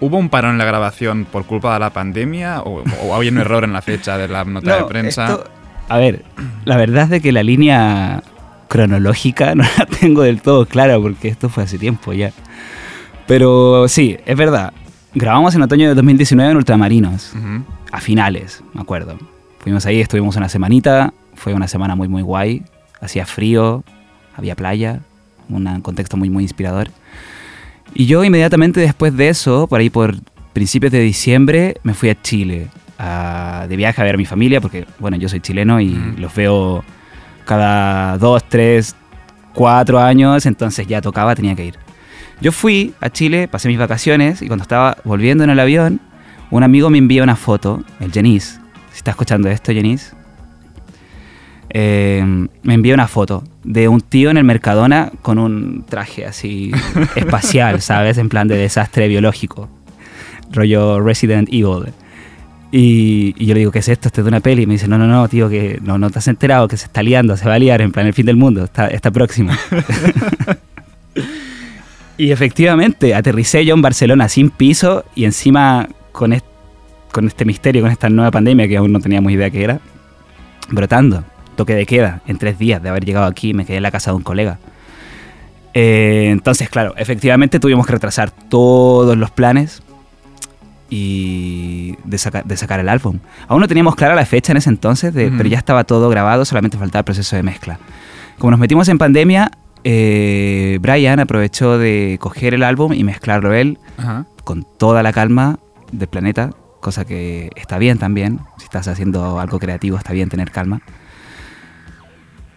¿hubo 0.05 0.17
un 0.19 0.29
parón 0.29 0.53
en 0.53 0.59
la 0.59 0.65
grabación 0.65 1.25
por 1.25 1.45
culpa 1.45 1.75
de 1.75 1.81
la 1.81 1.91
pandemia 1.91 2.61
o, 2.63 2.83
o 3.05 3.15
había 3.15 3.31
un 3.31 3.39
error 3.39 3.65
en 3.65 3.73
la 3.73 3.83
fecha 3.83 4.17
de 4.19 4.29
la 4.29 4.45
nota 4.45 4.77
de 4.77 4.85
prensa? 4.85 5.27
esto- 5.27 5.45
a 5.89 5.99
ver, 5.99 6.25
la 6.65 6.77
verdad 6.77 7.05
es 7.05 7.11
de 7.11 7.21
que 7.21 7.31
la 7.33 7.43
línea 7.43 8.23
cronológica 8.69 9.55
no 9.55 9.65
la 9.79 9.87
tengo 9.87 10.23
del 10.23 10.41
todo 10.41 10.67
clara 10.67 10.99
porque 10.99 11.29
esto 11.29 11.49
fue 11.49 11.65
hace 11.65 11.79
tiempo 11.79 12.13
ya. 12.13 12.33
Pero 13.27 13.89
sí, 13.89 14.17
es 14.27 14.37
verdad. 14.37 14.73
Grabamos 15.15 15.55
en 15.55 15.63
otoño 15.63 15.89
de 15.89 15.95
2019 15.95 16.51
en 16.51 16.57
Ultramarinos, 16.57 17.33
a 17.93 18.01
finales, 18.01 18.63
me 18.75 18.81
acuerdo. 18.81 19.17
Fuimos 19.61 19.87
ahí, 19.87 20.01
estuvimos 20.01 20.37
una 20.37 20.49
semanita, 20.49 21.15
fue 21.35 21.55
una 21.55 21.69
semana 21.69 21.95
muy 21.95 22.09
muy 22.09 22.23
guay, 22.23 22.65
hacía 23.01 23.25
frío, 23.25 23.85
había 24.37 24.57
playa, 24.57 25.01
un 25.49 25.81
contexto 25.83 26.17
muy 26.17 26.31
muy 26.31 26.43
inspirador. 26.43 26.89
Y 27.95 28.07
yo 28.07 28.25
inmediatamente 28.25 28.81
después 28.81 29.17
de 29.17 29.29
eso, 29.29 29.67
por 29.69 29.81
ahí 29.81 29.89
por 29.91 30.17
principios 30.53 30.93
de 30.93 31.01
diciembre, 31.01 31.77
me 31.83 31.95
fui 31.95 32.11
a 32.11 32.21
Chile 32.21 32.69
a- 32.99 33.67
de 33.69 33.77
viaje 33.77 34.01
a 34.01 34.05
ver 34.05 34.15
a 34.15 34.19
mi 34.19 34.25
familia, 34.25 34.61
porque 34.61 34.87
bueno, 34.99 35.17
yo 35.17 35.29
soy 35.29 35.41
chileno 35.41 35.81
y 35.81 35.91
Ujú. 35.95 36.21
los 36.21 36.35
veo 36.35 36.85
cada 37.45 38.19
dos, 38.19 38.43
tres, 38.49 38.95
cuatro 39.53 40.01
años, 40.01 40.47
entonces 40.47 40.87
ya 40.87 41.01
tocaba, 41.01 41.35
tenía 41.35 41.55
que 41.55 41.67
ir. 41.67 41.75
Yo 42.41 42.51
fui 42.53 42.95
a 43.01 43.11
Chile, 43.11 43.47
pasé 43.49 43.69
mis 43.69 43.79
vacaciones 43.79 44.43
y 44.43 44.47
cuando 44.49 44.63
estaba 44.63 44.97
volviendo 45.05 45.45
en 45.45 45.51
el 45.51 45.61
avión, 45.61 46.01
un 46.51 46.63
amigo 46.63 46.91
me 46.91 46.99
envía 46.99 47.23
una 47.23 47.37
foto, 47.37 47.83
el 48.01 48.13
Jenis. 48.13 48.61
Si 48.93 48.99
está 48.99 49.13
escuchando 49.13 49.49
esto, 49.49 49.73
Jenis. 49.73 50.15
Eh, 51.77 52.25
me 52.63 52.75
envía 52.75 52.95
una 52.95 53.09
foto 53.09 53.43
de 53.65 53.89
un 53.89 54.01
tío 54.01 54.31
en 54.31 54.37
el 54.39 54.45
Mercadona 54.45 55.11
con 55.23 55.39
un 55.39 55.85
traje 55.89 56.25
así 56.25 56.71
espacial, 57.17 57.81
¿sabes? 57.83 58.17
En 58.19 58.29
plan 58.29 58.49
de 58.49 58.57
desastre 58.57 59.09
biológico. 59.09 59.69
Rollo 60.53 61.01
Resident 61.01 61.49
Evil. 61.53 61.93
Y, 62.71 63.35
y 63.37 63.47
yo 63.47 63.55
le 63.55 63.61
digo, 63.61 63.71
¿qué 63.73 63.81
es 63.81 63.89
esto? 63.89 64.09
Esto 64.09 64.21
es 64.21 64.25
de 64.25 64.29
una 64.29 64.41
peli. 64.41 64.63
Y 64.63 64.67
me 64.67 64.75
dice, 64.75 64.87
no, 64.89 64.99
no, 64.99 65.07
no, 65.07 65.29
tío, 65.29 65.49
que 65.49 65.79
no, 65.83 65.99
no 65.99 66.11
te 66.11 66.19
has 66.21 66.29
enterado, 66.29 66.69
que 66.69 66.77
se 66.77 66.87
está 66.87 67.03
liando, 67.03 67.37
se 67.37 67.49
va 67.49 67.55
a 67.55 67.59
liar, 67.59 67.81
en 67.83 67.93
plan 67.93 68.07
el 68.07 68.15
fin 68.15 68.27
del 68.27 68.37
mundo, 68.37 68.65
está, 68.65 68.87
está 68.89 69.11
próximo. 69.11 69.53
y 72.17 72.31
efectivamente, 72.31 73.15
aterricé 73.15 73.65
yo 73.65 73.75
en 73.75 73.83
Barcelona 73.83 74.29
sin 74.29 74.51
piso 74.51 75.05
y 75.15 75.25
encima 75.25 75.89
con, 76.13 76.33
est- 76.33 76.45
con 77.13 77.27
este 77.27 77.45
misterio, 77.45 77.83
con 77.83 77.91
esta 77.91 78.09
nueva 78.09 78.31
pandemia 78.31 78.69
que 78.69 78.77
aún 78.77 78.93
no 78.93 79.01
teníamos 79.01 79.33
idea 79.33 79.51
que 79.51 79.65
era, 79.65 79.81
brotando. 80.71 81.25
Toque 81.57 81.75
de 81.75 81.87
queda 81.87 82.21
en 82.27 82.39
tres 82.39 82.59
días 82.59 82.83
de 82.83 82.89
haber 82.89 83.05
llegado 83.05 83.27
aquí, 83.27 83.55
me 83.55 83.65
quedé 83.65 83.77
en 83.79 83.83
la 83.85 83.91
casa 83.91 84.11
de 84.11 84.17
un 84.17 84.23
colega. 84.23 84.59
Eh, 85.75 86.29
entonces, 86.31 86.69
claro, 86.69 86.95
efectivamente 86.97 87.59
tuvimos 87.61 87.87
que 87.87 87.93
retrasar 87.93 88.31
todos 88.31 89.17
los 89.17 89.31
planes 89.31 89.83
y 90.91 91.97
de, 92.05 92.19
saca- 92.19 92.43
de 92.45 92.57
sacar 92.57 92.81
el 92.81 92.89
álbum. 92.89 93.19
Aún 93.49 93.61
no 93.61 93.69
teníamos 93.69 93.97
clara 93.97 94.15
la 94.15 94.27
fecha 94.27 94.53
en 94.53 94.59
ese 94.59 94.71
entonces, 94.71 95.13
de- 95.15 95.29
Ujú. 95.29 95.37
pero 95.39 95.49
ya 95.49 95.59
estaba 95.59 95.85
todo 95.85 96.09
grabado, 96.09 96.45
solamente 96.45 96.79
faltaba 96.79 97.01
el 97.01 97.05
proceso 97.05 97.37
de 97.37 97.43
mezcla. 97.43 97.79
Como 98.39 98.51
nos 98.53 98.61
metimos 98.61 98.89
en 98.89 98.99
pandemia, 98.99 99.51
eh, 99.85 100.79
Brian 100.81 101.21
aprovechó 101.21 101.79
de 101.79 102.19
coger 102.21 102.55
el 102.55 102.63
álbum 102.63 102.93
y 102.93 103.05
mezclarlo 103.05 103.53
él 103.55 103.79
Ajá. 103.97 104.27
con 104.45 104.65
toda 104.79 105.03
la 105.03 105.13
calma 105.13 105.59
del 105.93 106.09
planeta, 106.09 106.51
cosa 106.81 107.05
que 107.05 107.51
está 107.57 107.79
bien 107.79 107.99
también. 107.99 108.41
Si 108.59 108.65
estás 108.65 108.89
haciendo 108.89 109.41
algo 109.41 109.59
creativo, 109.59 109.97
está 109.97 110.13
bien 110.13 110.29
tener 110.29 110.51
calma. 110.51 110.81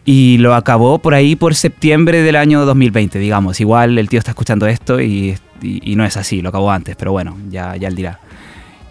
Y 0.10 0.38
lo 0.38 0.56
acabó 0.56 1.00
por 1.00 1.14
ahí 1.14 1.36
por 1.36 1.54
septiembre 1.54 2.22
del 2.22 2.38
año 2.38 2.64
2020, 2.66 3.20
digamos. 3.20 3.60
Igual 3.60 3.98
el 4.00 4.08
tío 4.08 4.20
está 4.20 4.32
escuchando 4.32 4.66
esto 4.66 5.02
y, 5.02 5.36
y- 5.62 5.82
y 5.92 5.96
no 5.98 6.06
es 6.06 6.16
así, 6.16 6.42
lo 6.42 6.48
acabó 6.48 6.72
antes, 6.72 6.96
pero 6.96 7.12
bueno, 7.12 7.38
ya, 7.50 7.76
ya 7.76 7.90
él 7.90 7.96
dirá. 7.96 8.20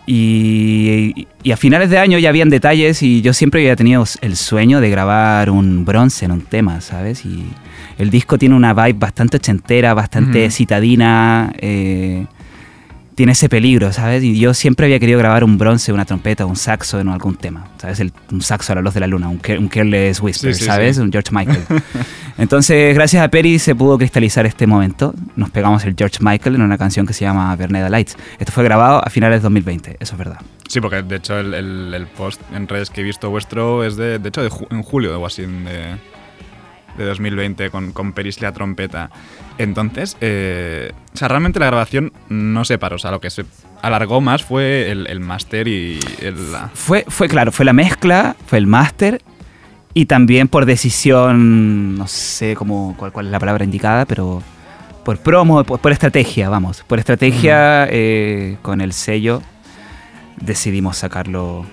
Y, 0.06 1.26
y 1.42 1.50
a 1.52 1.56
finales 1.56 1.90
de 1.90 1.98
año 1.98 2.18
ya 2.18 2.28
habían 2.28 2.48
detalles 2.50 3.02
y 3.02 3.22
yo 3.22 3.32
siempre 3.32 3.60
había 3.62 3.76
tenido 3.76 4.04
el 4.20 4.36
sueño 4.36 4.80
de 4.80 4.88
grabar 4.90 5.50
un 5.50 5.84
bronce 5.84 6.26
en 6.26 6.32
un 6.32 6.42
tema, 6.42 6.80
¿sabes? 6.80 7.24
Y 7.24 7.44
el 7.98 8.10
disco 8.10 8.38
tiene 8.38 8.54
una 8.54 8.72
vibe 8.72 8.98
bastante 8.98 9.38
ochentera, 9.38 9.94
bastante 9.94 10.50
citadina, 10.50 11.52
eh, 11.58 12.26
tiene 13.16 13.32
ese 13.32 13.48
peligro, 13.48 13.92
¿sabes? 13.92 14.22
Y 14.22 14.38
yo 14.38 14.54
siempre 14.54 14.86
había 14.86 15.00
querido 15.00 15.18
grabar 15.18 15.42
un 15.42 15.58
bronce, 15.58 15.92
una 15.92 16.04
trompeta, 16.04 16.46
un 16.46 16.54
saxo 16.54 17.00
en 17.00 17.08
algún 17.08 17.34
tema, 17.34 17.66
¿sabes? 17.78 17.98
El- 17.98 18.12
un 18.30 18.42
saxo 18.42 18.72
a 18.72 18.76
la 18.76 18.82
luz 18.82 18.94
de 18.94 19.00
la 19.00 19.06
luna, 19.08 19.28
un, 19.28 19.40
un 19.58 19.68
Careless 19.68 20.20
Whisper, 20.20 20.54
Sí, 20.54 20.60
sí, 20.60 20.66
¿sabes? 20.66 20.96
sí. 20.96 21.02
Un 21.02 21.10
George 21.10 21.30
Michael. 21.32 21.64
Entonces, 22.38 22.94
gracias 22.94 23.24
a 23.24 23.28
Perry 23.28 23.58
se 23.58 23.74
pudo 23.74 23.96
cristalizar 23.98 24.44
este 24.46 24.66
momento. 24.66 25.14
Nos 25.36 25.50
pegamos 25.50 25.84
el 25.84 25.94
George 25.96 26.18
Michael 26.20 26.56
en 26.56 26.62
una 26.62 26.76
canción 26.78 27.06
que 27.06 27.12
se 27.14 27.24
llama 27.24 27.54
Verneda 27.56 27.88
Lights. 27.88 28.16
Esto 28.38 28.52
fue 28.52 28.62
grabado 28.64 29.02
a 29.04 29.08
finales 29.10 29.40
de 29.40 29.42
2020, 29.44 29.96
eso 29.98 30.14
es 30.14 30.18
verdad. 30.18 30.38
Sí, 30.68 30.80
porque 30.80 31.02
de 31.02 31.16
hecho 31.16 31.38
el, 31.38 31.54
el- 31.54 31.94
el 31.94 32.06
post 32.08 32.40
en 32.52 32.68
redes 32.68 32.90
que 32.90 33.00
he 33.00 33.04
visto 33.04 33.30
vuestro 33.30 33.84
es 33.84 33.96
de, 33.96 34.18
de 34.18 34.28
hecho, 34.28 34.42
de 34.42 34.50
ju- 34.50 34.66
en 34.70 34.82
julio 34.82 35.18
o 35.18 35.24
así 35.26 35.42
de, 35.42 35.96
de 36.96 37.04
2020 37.04 37.70
con, 37.70 37.92
con 37.92 38.12
Peris 38.12 38.40
la 38.40 38.52
trompeta. 38.52 39.10
Entonces, 39.58 40.16
eh, 40.20 40.92
o 41.14 41.16
sea, 41.16 41.28
realmente 41.28 41.58
la 41.58 41.66
grabación 41.66 42.12
no 42.28 42.64
se 42.64 42.78
paró. 42.78 42.96
O 42.96 42.98
sea, 42.98 43.10
lo 43.10 43.20
que 43.20 43.30
se 43.30 43.44
alargó 43.82 44.20
más 44.20 44.44
fue 44.44 44.90
el, 44.90 45.06
el 45.06 45.20
máster 45.20 45.68
y 45.68 45.98
el, 46.20 46.52
la... 46.52 46.70
Fue, 46.74 47.04
fue 47.08 47.28
claro, 47.28 47.52
fue 47.52 47.64
la 47.64 47.72
mezcla, 47.72 48.36
fue 48.46 48.58
el 48.58 48.66
máster 48.66 49.22
y 49.94 50.06
también 50.06 50.48
por 50.48 50.66
decisión, 50.66 51.96
no 51.96 52.06
sé 52.06 52.54
cómo, 52.54 52.94
cuál, 52.98 53.12
cuál 53.12 53.26
es 53.26 53.32
la 53.32 53.38
palabra 53.38 53.64
indicada, 53.64 54.04
pero 54.04 54.42
por 55.04 55.18
promo, 55.18 55.64
por, 55.64 55.80
por 55.80 55.92
estrategia, 55.92 56.48
vamos. 56.48 56.82
Por 56.86 56.98
estrategia 56.98 57.86
eh, 57.90 58.58
con 58.60 58.80
el 58.80 58.92
sello 58.92 59.42
decidimos 60.40 60.98
sacarlo 60.98 61.64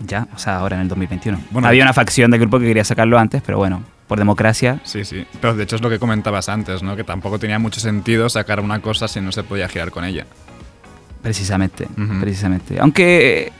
ya, 0.00 0.28
o 0.34 0.38
sea, 0.38 0.58
ahora 0.58 0.76
en 0.76 0.82
el 0.82 0.88
2021. 0.88 1.38
Bueno, 1.50 1.68
Había 1.68 1.84
una 1.84 1.92
facción 1.92 2.30
del 2.30 2.40
grupo 2.40 2.58
que 2.58 2.66
quería 2.66 2.84
sacarlo 2.84 3.18
antes, 3.18 3.42
pero 3.44 3.58
bueno, 3.58 3.82
por 4.06 4.18
democracia. 4.18 4.80
Sí, 4.84 5.04
sí. 5.04 5.26
Pero 5.40 5.54
de 5.54 5.64
hecho 5.64 5.76
es 5.76 5.82
lo 5.82 5.90
que 5.90 5.98
comentabas 5.98 6.48
antes, 6.48 6.82
¿no? 6.82 6.96
Que 6.96 7.04
tampoco 7.04 7.38
tenía 7.38 7.58
mucho 7.58 7.80
sentido 7.80 8.28
sacar 8.28 8.60
una 8.60 8.80
cosa 8.80 9.08
si 9.08 9.20
no 9.20 9.32
se 9.32 9.42
podía 9.42 9.68
girar 9.68 9.90
con 9.90 10.04
ella. 10.04 10.26
Precisamente, 11.22 11.88
precisamente. 12.20 12.78
Aunque 12.80 13.52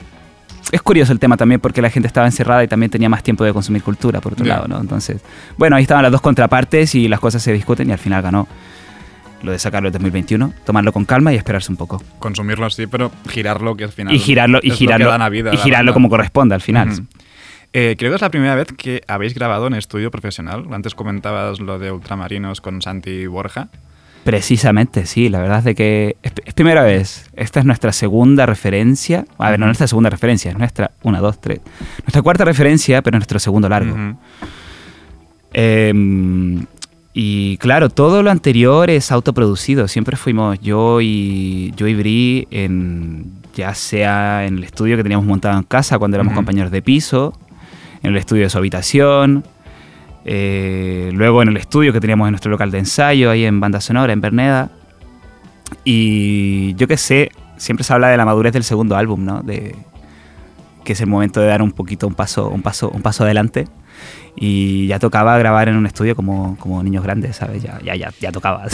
es 0.70 0.82
curioso 0.82 1.12
el 1.12 1.18
tema 1.18 1.36
también 1.36 1.60
porque 1.60 1.82
la 1.82 1.90
gente 1.90 2.06
estaba 2.06 2.26
encerrada 2.26 2.62
y 2.62 2.68
también 2.68 2.90
tenía 2.90 3.08
más 3.08 3.22
tiempo 3.22 3.44
de 3.44 3.52
consumir 3.52 3.82
cultura, 3.82 4.20
por 4.20 4.34
otro 4.34 4.44
lado, 4.44 4.68
¿no? 4.68 4.80
Entonces, 4.80 5.20
bueno, 5.56 5.76
ahí 5.76 5.82
estaban 5.82 6.02
las 6.02 6.12
dos 6.12 6.20
contrapartes 6.20 6.94
y 6.94 7.08
las 7.08 7.18
cosas 7.18 7.42
se 7.42 7.52
discuten 7.52 7.88
y 7.88 7.92
al 7.92 7.98
final 7.98 8.22
ganó 8.22 8.46
lo 9.42 9.52
de 9.52 9.58
sacarlo 9.58 9.88
en 9.88 9.92
2021, 9.92 10.52
tomarlo 10.64 10.92
con 10.92 11.04
calma 11.04 11.32
y 11.32 11.36
esperarse 11.36 11.70
un 11.70 11.76
poco. 11.76 12.02
Consumirlo 12.18 12.68
sí, 12.70 12.86
pero 12.86 13.12
girarlo 13.28 13.76
que 13.76 13.84
al 13.84 13.92
final 13.92 14.14
Y 14.14 14.18
girarlo, 14.18 14.60
y 14.62 14.70
girarlo, 14.70 15.30
vida 15.30 15.54
y 15.54 15.56
girarlo 15.56 15.92
como 15.92 16.08
corresponde 16.08 16.54
al 16.54 16.62
final. 16.62 17.06
Eh, 17.72 17.96
creo 17.98 18.10
que 18.10 18.16
es 18.16 18.22
la 18.22 18.30
primera 18.30 18.54
vez 18.54 18.68
que 18.76 19.02
habéis 19.06 19.34
grabado 19.34 19.66
en 19.66 19.74
estudio 19.74 20.10
profesional. 20.10 20.66
Antes 20.72 20.94
comentabas 20.94 21.60
lo 21.60 21.78
de 21.78 21.92
Ultramarinos 21.92 22.60
con 22.60 22.80
Santi 22.82 23.26
Borja. 23.26 23.68
Precisamente, 24.24 25.06
sí, 25.06 25.28
la 25.28 25.40
verdad 25.40 25.58
es 25.58 25.64
de 25.64 25.74
que 25.74 26.16
es, 26.22 26.32
es 26.44 26.54
primera 26.54 26.82
vez. 26.82 27.30
Esta 27.36 27.60
es 27.60 27.66
nuestra 27.66 27.92
segunda 27.92 28.46
referencia. 28.46 29.24
A 29.38 29.50
ver, 29.50 29.60
no 29.60 29.66
nuestra 29.66 29.86
segunda 29.86 30.10
referencia, 30.10 30.50
es 30.50 30.58
nuestra, 30.58 30.90
una, 31.02 31.20
dos, 31.20 31.40
tres. 31.40 31.60
Nuestra 32.02 32.22
cuarta 32.22 32.44
referencia, 32.44 33.02
pero 33.02 33.18
nuestro 33.18 33.38
segundo 33.38 33.68
largo. 33.68 34.16
Eh, 35.52 35.92
y 37.18 37.56
claro, 37.56 37.88
todo 37.88 38.22
lo 38.22 38.30
anterior 38.30 38.90
es 38.90 39.10
autoproducido. 39.10 39.88
Siempre 39.88 40.18
fuimos 40.18 40.60
yo 40.60 41.00
y 41.00 41.72
yo 41.74 41.86
y 41.86 41.94
Bri 41.94 42.46
en 42.50 43.32
ya 43.54 43.74
sea 43.74 44.44
en 44.44 44.58
el 44.58 44.64
estudio 44.64 44.98
que 44.98 45.02
teníamos 45.02 45.24
montado 45.24 45.56
en 45.56 45.64
casa 45.64 45.98
cuando 45.98 46.18
éramos 46.18 46.34
compañeros 46.34 46.70
de 46.70 46.82
piso, 46.82 47.32
en 48.06 48.12
el 48.12 48.18
estudio 48.18 48.44
de 48.44 48.50
su 48.50 48.58
habitación, 48.58 49.44
eh, 50.24 51.10
luego 51.12 51.42
en 51.42 51.48
el 51.48 51.56
estudio 51.56 51.92
que 51.92 52.00
teníamos 52.00 52.28
en 52.28 52.32
nuestro 52.32 52.50
local 52.50 52.70
de 52.70 52.78
ensayo 52.78 53.30
ahí 53.30 53.44
en 53.44 53.58
Banda 53.58 53.80
Sonora 53.80 54.12
en 54.12 54.20
Berneda. 54.20 54.70
Y 55.84 56.74
yo 56.76 56.86
qué 56.86 56.96
sé, 56.96 57.32
siempre 57.56 57.82
se 57.82 57.92
habla 57.92 58.08
de 58.08 58.16
la 58.16 58.24
madurez 58.24 58.52
del 58.52 58.62
segundo 58.62 58.96
álbum, 58.96 59.24
¿no? 59.24 59.42
De 59.42 59.74
que 60.84 60.92
es 60.92 61.00
el 61.00 61.08
momento 61.08 61.40
de 61.40 61.48
dar 61.48 61.62
un 61.62 61.72
poquito 61.72 62.06
un 62.06 62.14
paso, 62.14 62.48
un 62.48 62.62
paso, 62.62 62.90
un 62.90 63.02
paso 63.02 63.24
adelante. 63.24 63.66
Y 64.36 64.86
ya 64.86 65.00
tocaba 65.00 65.36
grabar 65.36 65.68
en 65.68 65.76
un 65.76 65.86
estudio 65.86 66.14
como, 66.14 66.56
como 66.60 66.82
niños 66.84 67.02
grandes, 67.02 67.36
¿sabes? 67.36 67.62
Ya, 67.62 67.80
ya, 67.84 67.96
ya, 67.96 68.12
ya 68.20 68.30
tocaba. 68.30 68.66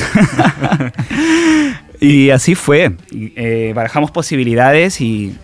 y 2.01 2.29
así 2.29 2.55
fue. 2.55 2.97
Eh, 3.11 3.73
barajamos 3.75 4.11
posibilidades 4.11 5.01
y 5.01 5.39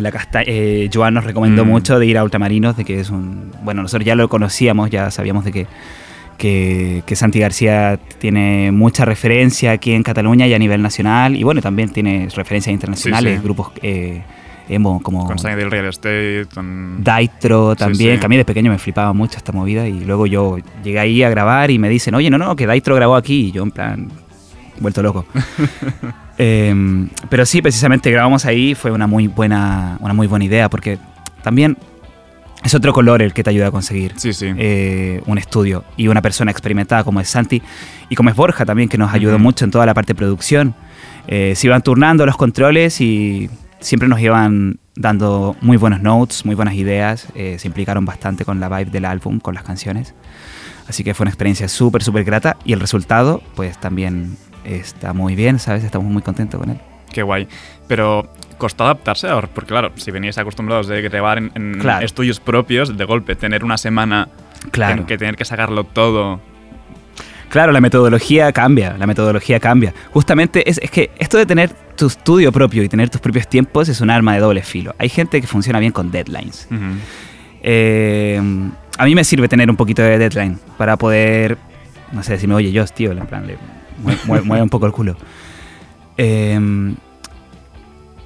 la 0.00 0.10
casta 0.12 0.42
eh, 0.46 0.88
Joan 0.92 1.14
nos 1.14 1.24
recomendó 1.24 1.64
Mm. 1.64 1.68
mucho 1.68 1.98
de 1.98 2.06
ir 2.06 2.18
a 2.18 2.24
Ultramarinos, 2.24 2.76
de 2.76 2.84
que 2.84 3.00
es 3.00 3.10
un... 3.10 3.52
Bueno, 3.62 3.82
nosotros 3.82 4.04
ya 4.06 4.14
lo 4.14 4.28
conocíamos, 4.28 4.90
ya 4.90 5.10
sabíamos 5.10 5.44
de 5.44 5.52
que, 5.52 5.66
que, 6.38 7.02
que 7.06 7.16
Santi 7.16 7.38
García 7.38 7.98
tiene 8.18 8.72
mucha 8.72 9.04
referencia 9.04 9.72
aquí 9.72 9.92
en 9.92 10.02
Cataluña 10.02 10.46
y 10.46 10.54
a 10.54 10.58
nivel 10.58 10.82
nacional. 10.82 11.36
Y 11.36 11.42
bueno, 11.42 11.60
también 11.60 11.90
tiene 11.90 12.28
referencias 12.34 12.72
internacionales, 12.72 13.32
Sí, 13.34 13.38
sí. 13.38 13.44
grupos... 13.44 13.72
eh, 13.82 14.22
emo, 14.68 15.02
como 15.02 15.26
Con 15.26 15.36
Sunny 15.36 15.56
del 15.56 15.68
Real 15.70 15.86
Estate, 15.86 16.46
con... 16.54 17.02
Daitro 17.02 17.74
también, 17.74 18.14
sí. 18.14 18.20
que 18.20 18.26
a 18.26 18.28
mí 18.28 18.36
de 18.36 18.44
pequeño 18.44 18.70
me 18.70 18.78
flipaba 18.78 19.12
mucho 19.12 19.36
esta 19.36 19.50
movida 19.50 19.88
y 19.88 19.98
luego 20.04 20.26
yo 20.28 20.58
llegué 20.84 21.00
ahí 21.00 21.22
a 21.24 21.28
grabar 21.28 21.72
y 21.72 21.78
me 21.80 21.88
dicen, 21.88 22.14
oye, 22.14 22.30
no, 22.30 22.38
no, 22.38 22.54
que 22.54 22.66
Daitro 22.66 22.94
grabó 22.94 23.16
aquí 23.16 23.46
y 23.48 23.50
yo 23.52 23.64
en 23.64 23.72
plan, 23.72 24.08
vuelto 24.78 25.02
loco. 25.02 25.26
Em, 26.42 27.10
pero 27.28 27.44
sí, 27.44 27.60
precisamente 27.60 28.10
grabamos 28.10 28.46
ahí, 28.46 28.74
fue 28.74 28.90
una 28.90 29.06
muy 29.06 29.26
buena, 29.26 29.98
una 30.00 30.14
muy 30.14 30.26
buena 30.26 30.46
idea 30.46 30.70
porque 30.70 30.98
también 31.42 31.76
es 32.64 32.74
otro 32.74 32.94
color 32.94 33.20
el 33.20 33.34
que 33.34 33.42
te 33.42 33.50
ayuda 33.50 33.66
a 33.66 33.70
conseguir 33.70 34.14
Sí, 34.16 34.32
sí. 34.32 34.46
eh, 34.56 35.20
un 35.26 35.36
estudio 35.36 35.84
y 35.98 36.08
una 36.08 36.22
persona 36.22 36.50
experimentada 36.50 37.04
como 37.04 37.20
es 37.20 37.28
Santi 37.28 37.60
y 38.08 38.14
como 38.14 38.30
es 38.30 38.36
Borja 38.36 38.64
también, 38.64 38.88
que 38.88 38.96
nos 38.96 39.12
ayudó 39.12 39.38
mucho 39.38 39.66
en 39.66 39.70
toda 39.70 39.84
la 39.84 39.92
parte 39.92 40.14
de 40.14 40.14
producción. 40.14 40.74
Eh, 41.26 41.52
se 41.56 41.66
iban 41.66 41.82
turnando 41.82 42.24
los 42.24 42.38
controles 42.38 43.02
y 43.02 43.50
siempre 43.80 44.08
nos 44.08 44.18
iban 44.20 44.78
dando 44.96 45.56
muy 45.60 45.76
buenos 45.76 46.00
notes, 46.00 46.46
muy 46.46 46.54
buenas 46.54 46.72
ideas. 46.74 47.26
eh, 47.34 47.56
se 47.58 47.68
implicaron 47.68 48.06
bastante 48.06 48.46
con 48.46 48.60
la 48.60 48.70
vibe 48.70 48.90
del 48.90 49.04
álbum, 49.04 49.40
con 49.40 49.54
las 49.54 49.62
canciones. 49.64 50.14
Así 50.88 51.04
que 51.04 51.12
fue 51.12 51.24
una 51.24 51.30
experiencia 51.32 51.68
súper, 51.68 52.02
súper 52.02 52.24
grata 52.24 52.56
y 52.64 52.72
el 52.72 52.80
resultado, 52.80 53.42
pues 53.56 53.78
también 53.78 54.36
está 54.64 55.12
muy 55.12 55.34
bien, 55.34 55.58
¿sabes? 55.58 55.84
Estamos 55.84 56.10
muy 56.10 56.22
contentos 56.22 56.60
con 56.60 56.70
él. 56.70 56.78
Qué 57.12 57.22
guay. 57.22 57.48
Pero 57.88 58.32
costó 58.58 58.84
adaptarse 58.84 59.26
ahora, 59.28 59.48
porque 59.52 59.68
claro, 59.68 59.90
si 59.96 60.10
veníais 60.10 60.38
acostumbrados 60.38 60.86
de 60.86 61.00
grabar 61.02 61.38
en, 61.38 61.50
en 61.54 61.78
Claro. 61.80 62.04
estudios 62.04 62.40
propios, 62.40 62.96
de 62.96 63.04
golpe 63.04 63.34
tener 63.36 63.64
una 63.64 63.78
semana 63.78 64.28
Claro. 64.70 65.00
en 65.00 65.06
que 65.06 65.16
tener 65.18 65.36
que 65.36 65.44
sacarlo 65.44 65.84
todo. 65.84 66.40
Claro, 67.48 67.72
la 67.72 67.80
metodología 67.80 68.52
cambia, 68.52 68.96
la 68.96 69.06
metodología 69.08 69.58
cambia. 69.58 69.92
Justamente 70.12 70.68
es, 70.70 70.78
es 70.78 70.90
que 70.90 71.10
esto 71.18 71.36
de 71.36 71.46
tener 71.46 71.70
tu 71.96 72.06
estudio 72.06 72.52
propio 72.52 72.82
y 72.84 72.88
tener 72.88 73.10
tus 73.10 73.20
propios 73.20 73.48
tiempos 73.48 73.88
es 73.88 74.00
un 74.00 74.08
arma 74.10 74.34
de 74.34 74.40
doble 74.40 74.62
filo. 74.62 74.94
Hay 74.98 75.08
gente 75.08 75.40
que 75.40 75.48
funciona 75.48 75.80
bien 75.80 75.90
con 75.90 76.12
deadlines. 76.12 76.68
Eh, 77.62 78.40
a 78.98 79.04
mí 79.04 79.14
me 79.14 79.24
sirve 79.24 79.48
tener 79.48 79.68
un 79.70 79.76
poquito 79.76 80.02
de 80.02 80.18
deadline 80.18 80.58
para 80.78 80.96
poder, 80.96 81.58
no 82.12 82.22
sé, 82.22 82.32
decirme, 82.34 82.54
oye, 82.54 82.70
yo, 82.72 82.84
tío, 82.86 83.12
en 83.12 83.26
plan, 83.26 83.46
le 83.46 83.56
mue- 84.02 84.18
mue- 84.26 84.42
mueve 84.42 84.62
un 84.62 84.68
poco 84.70 84.86
el 84.86 84.92
culo. 84.92 85.16
Eh, 86.16 86.58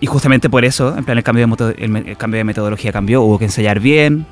y 0.01 0.07
justamente 0.07 0.51
por 0.51 0.65
eso, 0.65 0.97
en 0.97 1.05
plan, 1.05 1.17
el 1.17 1.25
cambio, 1.25 1.47
de 1.47 1.75
el, 1.79 1.97
el 1.97 2.17
cambio 2.17 2.39
de 2.39 2.45
metodología 2.45 2.93
cambió, 2.93 3.23
hubo 3.23 3.39
que 3.39 3.47
ensayar 3.47 3.81
bien, 3.81 4.27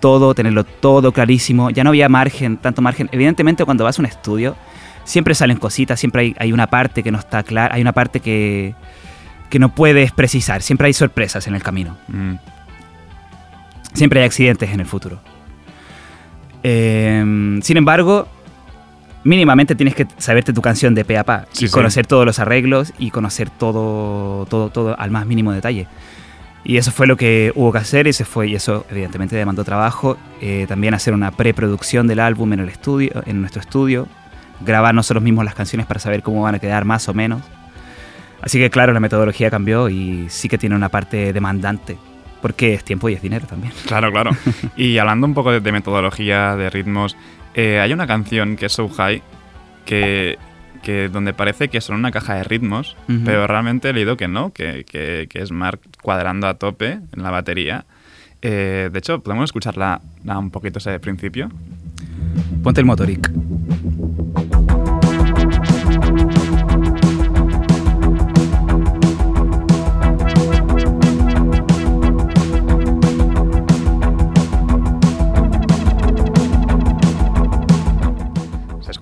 todo, 0.00 0.34
tenerlo 0.34 0.64
todo 0.64 1.12
clarísimo, 1.12 1.70
ya 1.70 1.82
no 1.82 1.90
había 1.90 2.08
margen, 2.08 2.58
tanto 2.58 2.82
margen. 2.82 3.08
Evidentemente 3.10 3.64
cuando 3.64 3.84
vas 3.84 3.98
a 3.98 4.02
un 4.02 4.06
estudio, 4.06 4.54
siempre 5.04 5.34
salen 5.34 5.56
cositas, 5.56 5.98
siempre 5.98 6.22
hay, 6.22 6.36
hay 6.38 6.52
una 6.52 6.66
parte 6.66 7.02
que 7.02 7.10
no 7.10 7.18
está 7.18 7.42
clara, 7.42 7.74
hay 7.74 7.80
una 7.80 7.92
parte 7.92 8.20
que, 8.20 8.74
que 9.48 9.58
no 9.58 9.74
puedes 9.74 10.12
precisar, 10.12 10.60
siempre 10.60 10.88
hay 10.88 10.92
sorpresas 10.92 11.46
en 11.46 11.54
el 11.54 11.62
camino. 11.62 11.96
Mm. 12.08 12.34
Siempre 13.94 14.20
hay 14.20 14.26
accidentes 14.26 14.70
en 14.70 14.80
el 14.80 14.86
futuro. 14.86 15.20
Eh, 16.62 17.58
sin 17.62 17.76
embargo, 17.76 18.26
mínimamente 19.24 19.74
tienes 19.74 19.94
que 19.94 20.06
saberte 20.18 20.52
tu 20.52 20.62
canción 20.62 20.94
de 20.94 21.04
pe 21.04 21.18
a 21.18 21.24
pa. 21.24 21.46
Sí, 21.52 21.64
y 21.64 21.68
sí. 21.68 21.74
conocer 21.74 22.06
todos 22.06 22.24
los 22.24 22.38
arreglos 22.38 22.92
y 22.98 23.10
conocer 23.10 23.50
todo, 23.50 24.46
todo, 24.46 24.70
todo 24.70 24.98
al 24.98 25.10
más 25.10 25.26
mínimo 25.26 25.52
detalle. 25.52 25.88
Y 26.64 26.78
eso 26.78 26.90
fue 26.92 27.06
lo 27.06 27.16
que 27.16 27.52
hubo 27.54 27.72
que 27.72 27.78
hacer 27.78 28.06
y 28.06 28.12
se 28.12 28.24
fue. 28.24 28.48
Y 28.48 28.54
eso 28.54 28.86
evidentemente 28.90 29.36
demandó 29.36 29.64
trabajo. 29.64 30.16
Eh, 30.40 30.64
también 30.66 30.94
hacer 30.94 31.12
una 31.12 31.30
preproducción 31.30 32.06
del 32.06 32.20
álbum 32.20 32.52
en 32.54 32.60
el 32.60 32.68
estudio, 32.68 33.22
en 33.26 33.40
nuestro 33.40 33.60
estudio. 33.60 34.08
Grabar 34.64 34.94
nosotros 34.94 35.22
mismos 35.22 35.44
las 35.44 35.54
canciones 35.54 35.86
para 35.86 36.00
saber 36.00 36.22
cómo 36.22 36.42
van 36.42 36.54
a 36.54 36.58
quedar 36.58 36.84
más 36.84 37.08
o 37.08 37.14
menos. 37.14 37.42
Así 38.40 38.58
que 38.58 38.70
claro, 38.70 38.92
la 38.92 39.00
metodología 39.00 39.50
cambió 39.50 39.88
y 39.88 40.26
sí 40.30 40.48
que 40.48 40.56
tiene 40.56 40.74
una 40.74 40.88
parte 40.88 41.32
demandante. 41.32 41.98
Porque 42.40 42.74
es 42.74 42.84
tiempo 42.84 43.08
y 43.08 43.14
es 43.14 43.22
dinero 43.22 43.46
también. 43.46 43.72
Claro, 43.86 44.10
claro. 44.10 44.30
y 44.76 44.96
hablando 44.98 45.26
un 45.26 45.34
poco 45.34 45.50
de, 45.50 45.60
de 45.60 45.72
metodología, 45.72 46.56
de 46.56 46.70
ritmos, 46.70 47.16
eh, 47.54 47.80
hay 47.80 47.92
una 47.92 48.06
canción 48.06 48.56
que 48.56 48.66
es 48.66 48.72
So 48.72 48.88
High 48.88 49.22
que, 49.84 50.38
que 50.82 51.08
donde 51.08 51.32
parece 51.34 51.68
que 51.68 51.80
son 51.80 51.96
una 51.96 52.10
caja 52.10 52.34
de 52.34 52.44
ritmos, 52.44 52.96
pero 53.24 53.46
realmente 53.46 53.90
he 53.90 53.92
leído 53.92 54.16
que 54.16 54.28
no, 54.28 54.52
que, 54.52 54.84
que- 54.84 55.26
que 55.28 55.42
es 55.42 55.50
Mark 55.52 55.80
cuadrando 56.02 56.46
a 56.46 56.54
tope 56.54 56.92
en 57.12 57.22
la 57.22 57.30
batería. 57.30 57.84
Eh, 58.42 58.90
de 58.92 58.98
hecho, 58.98 59.20
podemos 59.22 59.44
escucharla 59.44 60.00
la 60.24 60.38
un 60.38 60.50
poquito 60.50 60.78
ese 60.78 60.98
principio. 61.00 61.48
Ponte 62.62 62.80
el 62.80 62.86
motoric. 62.86 63.30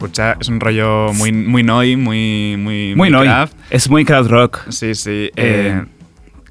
Se 0.02 0.06
escucha, 0.06 0.36
es 0.40 0.48
un 0.48 0.58
rollo 0.58 1.12
muy, 1.12 1.30
muy 1.30 1.62
noi, 1.62 1.94
muy, 1.96 2.56
muy, 2.58 2.94
Muy 2.96 3.08
noi. 3.08 3.24
craft. 3.24 3.54
Es 3.70 3.88
muy 3.88 4.04
crowd 4.04 4.26
rock. 4.28 4.58
Sí, 4.68 4.96
sí. 4.96 5.30
Eh, 5.36 5.80
eh, 5.80 5.84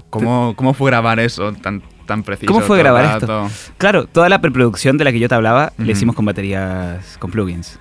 ¿cómo, 0.10 0.54
¿Cómo 0.56 0.74
fue 0.74 0.89
grabar 0.89 1.20
eso 1.20 1.52
tan, 1.52 1.82
tan 2.06 2.24
preciso? 2.24 2.52
¿Cómo 2.52 2.66
fue 2.66 2.78
grabar 2.78 3.20
rato? 3.20 3.47
esto? 3.47 3.74
Claro, 3.78 4.06
toda 4.06 4.30
la 4.30 4.39
preproducción 4.39 4.97
de 4.97 5.04
la 5.04 5.12
que 5.12 5.20
yo 5.20 5.28
te 5.28 5.36
hablaba 5.36 5.74
Ujú. 5.74 5.84
la 5.84 5.91
hicimos 5.91 6.16
con 6.16 6.24
baterías, 6.24 7.18
con 7.20 7.30
plugins. 7.30 7.78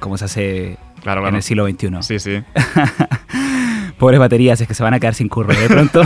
Como 0.00 0.16
se 0.16 0.24
hace 0.24 0.78
Claro, 1.02 1.28
en 1.28 1.34
el 1.34 1.42
siglo 1.42 1.68
XXI. 1.68 1.88
Sí, 2.00 2.18
sí. 2.18 2.42
Pobres 3.98 4.18
baterías, 4.18 4.58
es 4.62 4.66
que 4.66 4.72
se 4.72 4.82
van 4.82 4.94
a 4.94 5.00
quedar 5.00 5.14
sin 5.14 5.28
curro 5.28 5.52
de 5.52 5.68
pronto. 5.68 6.02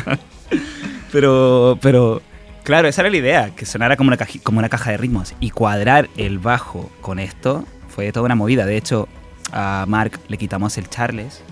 pero, 1.12 1.76
pero, 1.82 2.22
claro, 2.64 2.88
esa 2.88 3.02
era 3.02 3.10
la 3.10 3.16
idea, 3.16 3.50
que 3.54 3.66
sonara 3.66 3.96
como 3.96 4.08
una, 4.08 4.18
como 4.42 4.58
una 4.58 4.68
caja 4.68 4.90
de 4.90 4.96
ritmos. 4.96 5.34
Y 5.40 5.50
cuadrar 5.50 6.08
el 6.16 6.38
bajo 6.38 6.90
con 7.00 7.18
esto 7.18 7.64
fue 7.88 8.12
toda 8.12 8.26
una 8.26 8.34
movida. 8.34 8.66
De 8.66 8.76
hecho, 8.76 9.08
a 9.52 9.84
Mark 9.88 10.20
le 10.28 10.38
quitamos 10.38 10.78
el 10.78 10.88
Charles 10.88 11.42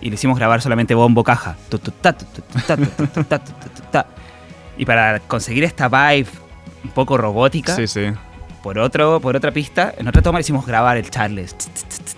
y 0.00 0.08
le 0.10 0.14
hicimos 0.14 0.38
grabar 0.38 0.62
solamente 0.62 0.94
bombo 0.94 1.24
caja. 1.24 1.56
Y 4.76 4.84
para 4.84 5.18
conseguir 5.20 5.64
esta 5.64 5.88
vibe 5.88 6.28
un 6.84 6.90
poco 6.90 7.16
robótica, 7.16 7.74
Sí, 7.74 7.88
sí. 7.88 8.06
por, 8.62 8.78
otro, 8.78 9.20
por 9.20 9.34
otra 9.34 9.50
pista, 9.50 9.92
en 9.98 10.06
otra 10.06 10.22
toma 10.22 10.38
le 10.38 10.42
hicimos 10.42 10.64
grabar 10.64 10.96
el 10.96 11.10
Charles. 11.10 11.56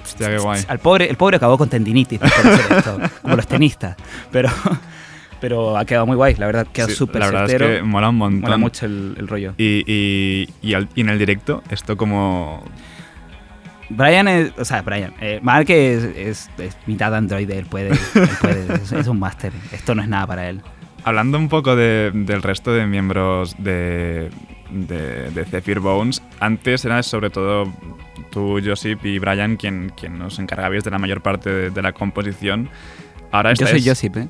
Hostia, 0.05 0.29
qué 0.29 0.39
guay. 0.39 0.63
Al 0.69 0.79
pobre, 0.79 1.09
el 1.09 1.17
pobre 1.17 1.37
acabó 1.39 1.57
con 1.57 1.71
tendinitis 1.71 2.19
por 2.19 2.29
hacer 2.29 2.77
esto, 2.77 2.99
como 3.23 3.37
los 3.37 3.47
tenistas. 3.47 3.97
Pero, 4.31 4.51
pero 5.41 5.77
ha 5.77 5.85
quedado 5.85 6.07
muy 6.07 6.17
guay, 6.17 6.35
la 6.37 6.47
verdad, 6.47 6.67
quedó 6.73 6.89
Sí, 6.89 6.95
súper 6.95 7.23
verdad 7.23 7.47
certero. 7.47 7.69
es 7.73 7.77
que 7.79 7.83
mola 7.83 8.09
un 8.11 8.17
montón. 8.17 8.41
Mola 8.43 8.57
mucho 8.59 8.87
el, 8.87 9.15
el 9.19 9.27
rollo. 9.29 9.55
Y, 9.59 9.85
y, 9.87 10.49
y, 10.63 10.75
al- 10.75 10.89
y 10.95 11.01
en 11.01 11.09
el 11.09 11.19
directo, 11.19 11.63
esto 11.71 11.97
como... 11.97 12.65
Brian 13.89 14.29
es, 14.29 14.53
o 14.57 14.65
sea, 14.65 14.83
Brian, 14.83 15.13
eh, 15.21 15.41
Mark 15.43 15.69
es, 15.69 16.05
es- 16.05 16.51
es 16.59 16.77
mitad 16.87 17.13
androide, 17.15 17.59
él 17.59 17.67
puede, 17.67 17.89
él 17.91 17.99
puede, 18.41 18.75
es, 18.83 18.93
es 18.93 19.09
un 19.09 19.19
máster. 19.19 19.53
Esto 19.73 19.95
no 19.97 20.03
es 20.03 20.09
nada 20.09 20.27
para 20.29 20.49
él. 20.49 20.61
Hablando 21.03 21.39
un 21.39 21.49
poco 21.49 21.75
de- 21.75 22.13
del 22.15 22.43
resto 22.43 22.73
de 22.73 22.87
miembros 22.87 23.57
de, 23.59 24.31
de, 24.71 25.31
de 25.31 25.45
Zephyr 25.45 25.81
Bones, 25.81 26.23
antes 26.39 26.85
era 26.85 27.03
sobre 27.03 27.31
todo 27.31 27.73
tú, 28.31 28.61
Josip 28.65 29.05
y 29.07 29.19
Brian 29.19 29.57
quien, 29.57 29.91
quien 29.99 30.19
nos 30.21 30.39
encargabais 30.39 30.85
de 30.85 30.91
la 30.93 30.99
mayor 30.99 31.21
parte 31.21 31.51
de, 31.51 31.71
de 31.71 31.83
la 31.83 31.93
composición. 31.93 32.69
Ahora 33.33 33.55
Yo 33.55 33.65
estáis- 33.65 33.83
soy 33.83 33.89
Josip, 33.89 34.17
¿eh? 34.19 34.29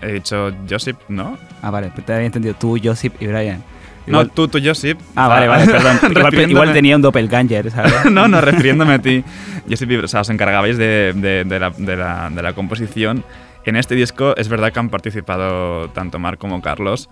He 0.00 0.12
dicho 0.12 0.52
Josip, 0.68 0.96
¿no? 1.08 1.36
Ah, 1.62 1.70
vale, 1.70 1.90
pero 1.94 2.06
te 2.06 2.12
había 2.12 2.26
entendido 2.26 2.54
tú, 2.54 2.78
Josip 2.82 3.20
y 3.20 3.26
Brian. 3.26 3.62
No, 4.06 4.26
tú, 4.26 4.48
tú, 4.48 4.58
Josip. 4.64 4.98
ah, 5.16 5.28
vale, 5.28 5.48
vale, 5.48 5.66
perdón. 6.12 6.50
Igual, 6.50 6.72
tenía 6.72 6.96
un 6.96 7.02
doppelganger, 7.02 7.70
¿sabes? 7.70 8.04
no, 8.10 8.26
no, 8.28 8.40
refiriéndome 8.40 8.94
a 8.94 8.98
ti. 9.00 9.22
Josip, 9.68 9.90
y- 9.90 9.96
o 9.96 10.08
sea, 10.08 10.20
os 10.22 10.30
encargabais 10.30 10.78
de, 10.78 11.12
de- 11.14 11.44
de 11.44 11.58
la, 11.58 11.70
de 11.70 11.96
la- 11.96 12.30
de 12.30 12.42
la 12.42 12.52
composición. 12.54 13.24
En 13.66 13.76
este 13.76 13.94
disco 13.94 14.34
es 14.36 14.48
verdad 14.48 14.72
que 14.72 14.78
han 14.78 14.88
participado 14.88 15.90
tanto 15.90 16.18
Marc 16.18 16.38
como 16.38 16.62
Carlos. 16.62 17.10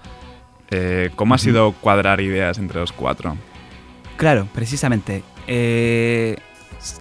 Eh, 0.70 1.11
¿Cómo 1.16 1.34
ha 1.34 1.39
sido 1.39 1.72
cuadrar 1.72 2.20
ideas 2.22 2.57
entre 2.59 2.80
los 2.80 2.93
cuatro? 2.93 3.37
Claro, 4.16 4.49
precisamente. 4.55 5.22
Eh, 5.47 6.37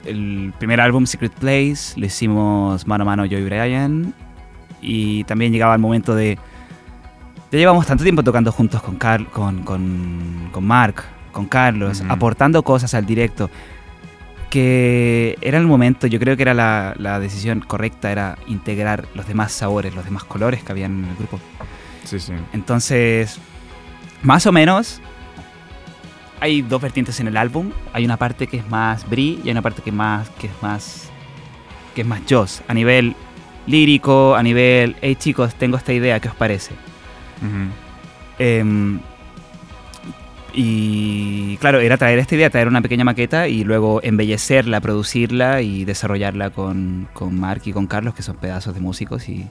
el 0.06 0.52
primer 0.60 0.82
álbum, 0.82 1.06
Secret 1.06 1.32
Place, 1.34 1.98
lo 1.98 2.06
hicimos 2.06 2.86
mano 2.86 3.04
a 3.04 3.06
mano 3.06 3.26
yo 3.26 3.38
y 3.40 3.44
Brian. 3.46 4.14
Y 4.88 5.24
también 5.24 5.52
llegaba 5.52 5.74
el 5.74 5.82
momento 5.82 6.14
de... 6.14 6.38
Ya 7.52 7.58
llevamos 7.60 7.88
tanto 7.88 8.04
tiempo 8.04 8.22
tocando 8.22 8.52
juntos 8.52 8.82
con, 8.84 8.98
Car- 8.98 9.26
con, 9.28 9.64
con, 9.64 10.50
con 10.52 10.64
Mark, 10.66 11.04
con 11.32 11.46
Carlos, 11.48 12.02
Ujú. 12.02 12.12
aportando 12.12 12.62
cosas 12.64 12.94
al 12.94 13.06
directo, 13.06 13.50
que 14.50 15.38
era 15.42 15.58
el 15.58 15.66
momento, 15.66 16.06
yo 16.08 16.20
creo 16.20 16.36
que 16.36 16.44
era 16.44 16.54
la, 16.54 16.94
la 16.98 17.20
decisión 17.20 17.62
correcta, 17.62 18.12
era 18.12 18.38
integrar 18.48 19.06
los 19.16 19.28
demás 19.28 19.52
sabores, 19.52 19.96
los 19.96 20.06
demás 20.06 20.24
colores 20.24 20.64
que 20.64 20.72
habían 20.72 21.04
en 21.04 21.10
el 21.10 21.16
grupo. 21.16 21.40
Sí, 22.04 22.20
sí. 22.20 22.34
Entonces, 22.54 23.40
más 24.22 24.46
o 24.46 24.52
menos, 24.52 25.02
hay 26.40 26.62
dos 26.62 26.82
vertientes 26.82 27.20
en 27.20 27.28
el 27.28 27.38
álbum. 27.38 27.72
Hay 27.94 28.06
una 28.06 28.18
parte 28.18 28.48
que 28.48 28.58
es 28.58 28.70
más 28.70 29.10
Brie 29.10 29.40
y 29.44 29.48
hay 29.48 29.52
una 29.52 29.62
parte 29.62 29.82
que, 29.82 29.92
más, 29.92 30.30
que 30.32 30.48
es 30.48 30.54
más 30.62 31.10
que 31.96 32.02
es 32.02 32.08
más 32.08 32.20
Joss. 32.30 32.62
A 32.68 32.74
nivel 32.74 33.15
lírico, 33.68 34.36
a 34.36 34.44
nivel, 34.44 34.96
hey 35.02 35.16
chicos, 35.16 35.56
tengo 35.56 35.78
esta 35.78 35.94
idea, 35.94 36.20
¿qué 36.20 36.30
os 36.30 36.36
parece? 36.36 36.74
Em, 38.40 39.00
y 40.54 41.58
claro, 41.58 41.80
era 41.80 41.98
traer 41.98 42.20
esta 42.20 42.36
idea, 42.36 42.50
traer 42.50 42.68
una 42.68 42.82
pequeña 42.82 43.04
maqueta 43.04 43.48
y 43.48 43.64
luego 43.64 44.00
embellecerla, 44.04 44.80
producirla 44.80 45.62
y 45.62 45.84
desarrollarla 45.84 46.50
con, 46.52 47.08
con 47.14 47.38
Mark 47.40 47.64
y 47.66 47.74
con 47.74 47.88
Carlos, 47.88 48.14
que 48.16 48.22
son 48.24 48.38
pedazos 48.38 48.74
de 48.74 48.80
músicos. 48.80 49.28
Y, 49.28 49.48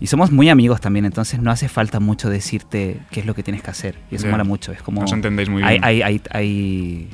y 0.00 0.06
somos 0.06 0.30
muy 0.30 0.48
amigos 0.48 0.80
también, 0.80 1.04
entonces 1.04 1.40
no 1.40 1.50
hace 1.50 1.68
falta 1.68 1.98
mucho 1.98 2.30
decirte 2.30 3.00
qué 3.10 3.20
es 3.20 3.26
lo 3.26 3.34
que 3.34 3.42
tienes 3.42 3.62
que 3.62 3.70
hacer. 3.70 3.96
Y 4.10 4.16
eso 4.16 4.26
Ya. 4.26 4.30
mola 4.30 4.44
mucho. 4.44 4.70
Es 4.72 4.82
como. 4.82 5.04
Entendéis 5.04 5.48
muy 5.48 5.62
hay, 5.64 5.70
bien. 5.80 5.84
Hay, 5.84 6.02
hay, 6.02 6.20
hay 6.30 7.08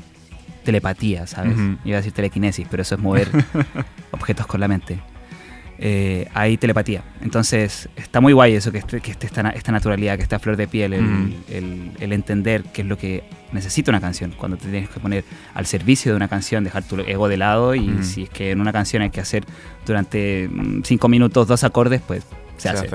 telepatía, 0.64 1.27
¿sabes? 1.27 1.55
Iba 1.85 1.97
a 1.97 2.01
decir 2.01 2.12
telequinesis, 2.12 2.66
pero 2.70 2.83
eso 2.83 2.97
es 2.97 3.01
mover 3.01 3.29
objetos 4.11 4.47
con 4.47 4.61
la 4.61 4.68
mente. 4.68 4.99
Eh, 5.79 6.27
hay 6.33 6.57
telepatía. 6.57 7.03
Entonces, 7.22 7.89
está 7.97 8.20
muy 8.20 8.33
guay 8.33 8.55
eso, 8.55 8.72
que 8.72 8.79
esté, 8.79 9.01
que 9.01 9.11
esté 9.11 9.27
esta, 9.27 9.51
esta 9.51 9.72
naturalidad, 9.72 10.16
que 10.16 10.22
está 10.22 10.37
a 10.37 10.39
flor 10.39 10.57
de 10.57 10.66
piel, 10.66 10.95
el, 10.95 11.03
Mm. 11.03 11.35
el- 11.51 11.91
el 12.01 12.12
entender 12.12 12.62
qué 12.72 12.83
es 12.83 12.89
lo 12.89 12.97
que 12.97 13.24
necesita 13.53 13.91
una 13.91 14.01
canción. 14.01 14.33
Cuando 14.37 14.57
te 14.57 14.68
tienes 14.68 14.89
que 14.89 15.01
poner 15.01 15.24
al 15.55 15.66
servicio 15.66 16.12
de 16.12 16.16
una 16.16 16.29
canción, 16.29 16.64
dejar 16.64 16.83
tu 16.85 16.99
ego 17.01 17.29
de 17.29 17.37
lado 17.37 17.74
y 17.74 17.81
Mm. 17.89 18.03
si 18.05 18.22
es 18.22 18.31
que 18.31 18.51
en 18.53 18.61
una 18.61 18.72
canción 18.72 19.03
hay 19.03 19.11
que 19.11 19.20
hacer 19.20 19.45
durante 19.87 20.49
mm, 20.51 20.83
cinco 20.85 21.09
minutos 21.09 21.47
dos 21.47 21.62
acordes, 21.62 22.01
pues 22.07 22.24
se, 22.57 22.68
hace. 22.70 22.89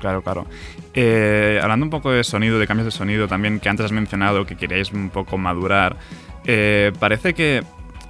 Claro, 0.00 0.22
claro. 0.22 0.46
Eh, 0.94 1.58
hablando 1.62 1.84
un 1.84 1.90
poco 1.90 2.12
de 2.12 2.22
sonido, 2.22 2.58
de 2.58 2.66
cambios 2.66 2.84
de 2.84 2.90
sonido 2.92 3.26
también, 3.26 3.58
que 3.60 3.68
antes 3.68 3.84
has 3.86 3.92
mencionado 3.92 4.46
que 4.46 4.54
queríais 4.56 4.92
un 4.92 5.10
poco 5.10 5.36
madurar, 5.38 5.96
eh, 6.44 6.92
parece 7.00 7.34
que 7.34 7.62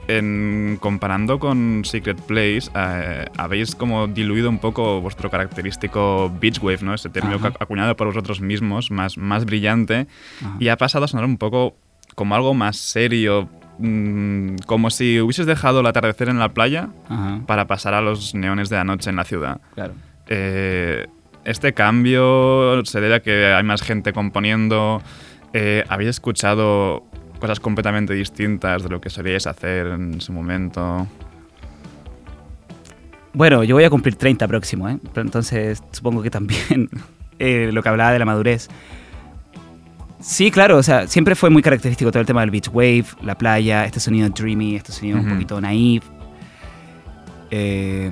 en, 0.09 0.79
comparando 0.81 1.39
con 1.39 1.83
Secret 1.85 2.21
Place, 2.23 2.71
eh, 2.75 3.25
habéis 3.37 3.75
como 3.75 4.07
diluido 4.07 4.49
un 4.49 4.59
poco 4.59 5.01
vuestro 5.01 5.31
característico 5.31 6.33
beach 6.41 6.61
wave, 6.63 6.79
¿no? 6.83 6.95
Ese 6.95 7.09
término 7.09 7.37
Ajá. 7.37 7.53
acuñado 7.61 7.97
por 7.97 8.07
vosotros 8.07 8.41
mismos, 8.41 8.91
más, 8.91 9.19
más 9.19 9.45
brillante, 9.45 10.07
Ajá. 10.41 10.57
y 10.61 10.69
ha 10.69 10.77
pasado 10.77 11.05
a 11.05 11.09
sonar 11.09 11.27
un 11.27 11.39
poco 11.39 11.77
como 12.15 12.35
algo 12.35 12.55
más 12.55 12.77
serio, 12.77 13.49
mm, 13.79 14.57
como 14.67 14.91
si 14.91 15.21
hubieses 15.21 15.47
dejado 15.47 15.81
el 15.81 15.87
atardecer 15.87 16.29
en 16.29 16.39
la 16.39 16.49
playa 16.51 16.89
Ajá, 17.09 17.41
para 17.47 17.67
pasar 17.67 17.95
a 17.95 18.01
los 18.01 18.35
neones 18.35 18.69
de 18.69 18.77
la 18.77 18.85
noche 18.85 19.11
en 19.11 19.17
la 19.17 19.25
ciudad. 19.25 19.61
claro. 19.75 19.95
Eh, 20.29 21.07
este 21.45 21.73
cambio 21.75 22.85
se 22.85 23.01
debe 23.01 23.15
a 23.15 23.21
que 23.21 23.47
hay 23.55 23.63
más 23.63 23.81
gente 23.81 24.13
componiendo. 24.13 25.01
Eh, 25.53 25.85
¿Habéis 25.89 26.11
escuchado 26.11 27.05
cosas 27.39 27.61
completamente 27.61 28.15
distintas 28.15 28.83
de 28.83 28.89
lo 28.89 29.01
que 29.01 29.11
solíais 29.11 29.47
hacer 29.47 29.87
en 29.89 30.21
su 30.21 30.33
momento? 30.33 31.07
Bueno, 33.33 33.63
yo 33.65 33.75
voy 33.77 33.85
a 33.85 33.91
cumplir 33.91 34.17
30 34.17 34.49
próximo, 34.49 34.89
¿eh? 34.89 34.99
Entonces 35.15 35.83
supongo 35.93 36.23
que 36.23 36.31
también 36.31 36.89
eh, 37.39 37.71
lo 37.73 37.83
que 37.83 37.89
hablaba 37.89 38.13
de 38.13 38.19
la 38.19 38.25
madurez. 38.25 38.69
Sí, 40.21 40.51
claro, 40.51 40.79
o 40.79 40.83
sea, 40.83 41.07
siempre 41.07 41.35
fue 41.35 41.51
muy 41.51 41.63
característico 41.63 42.11
todo 42.11 42.21
el 42.21 42.27
tema 42.27 42.41
del 42.41 42.51
beach 42.51 42.69
wave, 42.73 43.05
la 43.23 43.37
playa, 43.37 43.85
este 43.85 44.01
sonido 44.01 44.29
dreamy, 44.31 44.75
este 44.77 44.91
sonido 44.91 45.19
un 45.19 45.25
Ujú. 45.27 45.35
poquito 45.35 45.61
naive. 45.61 46.05
Eh, 47.51 48.11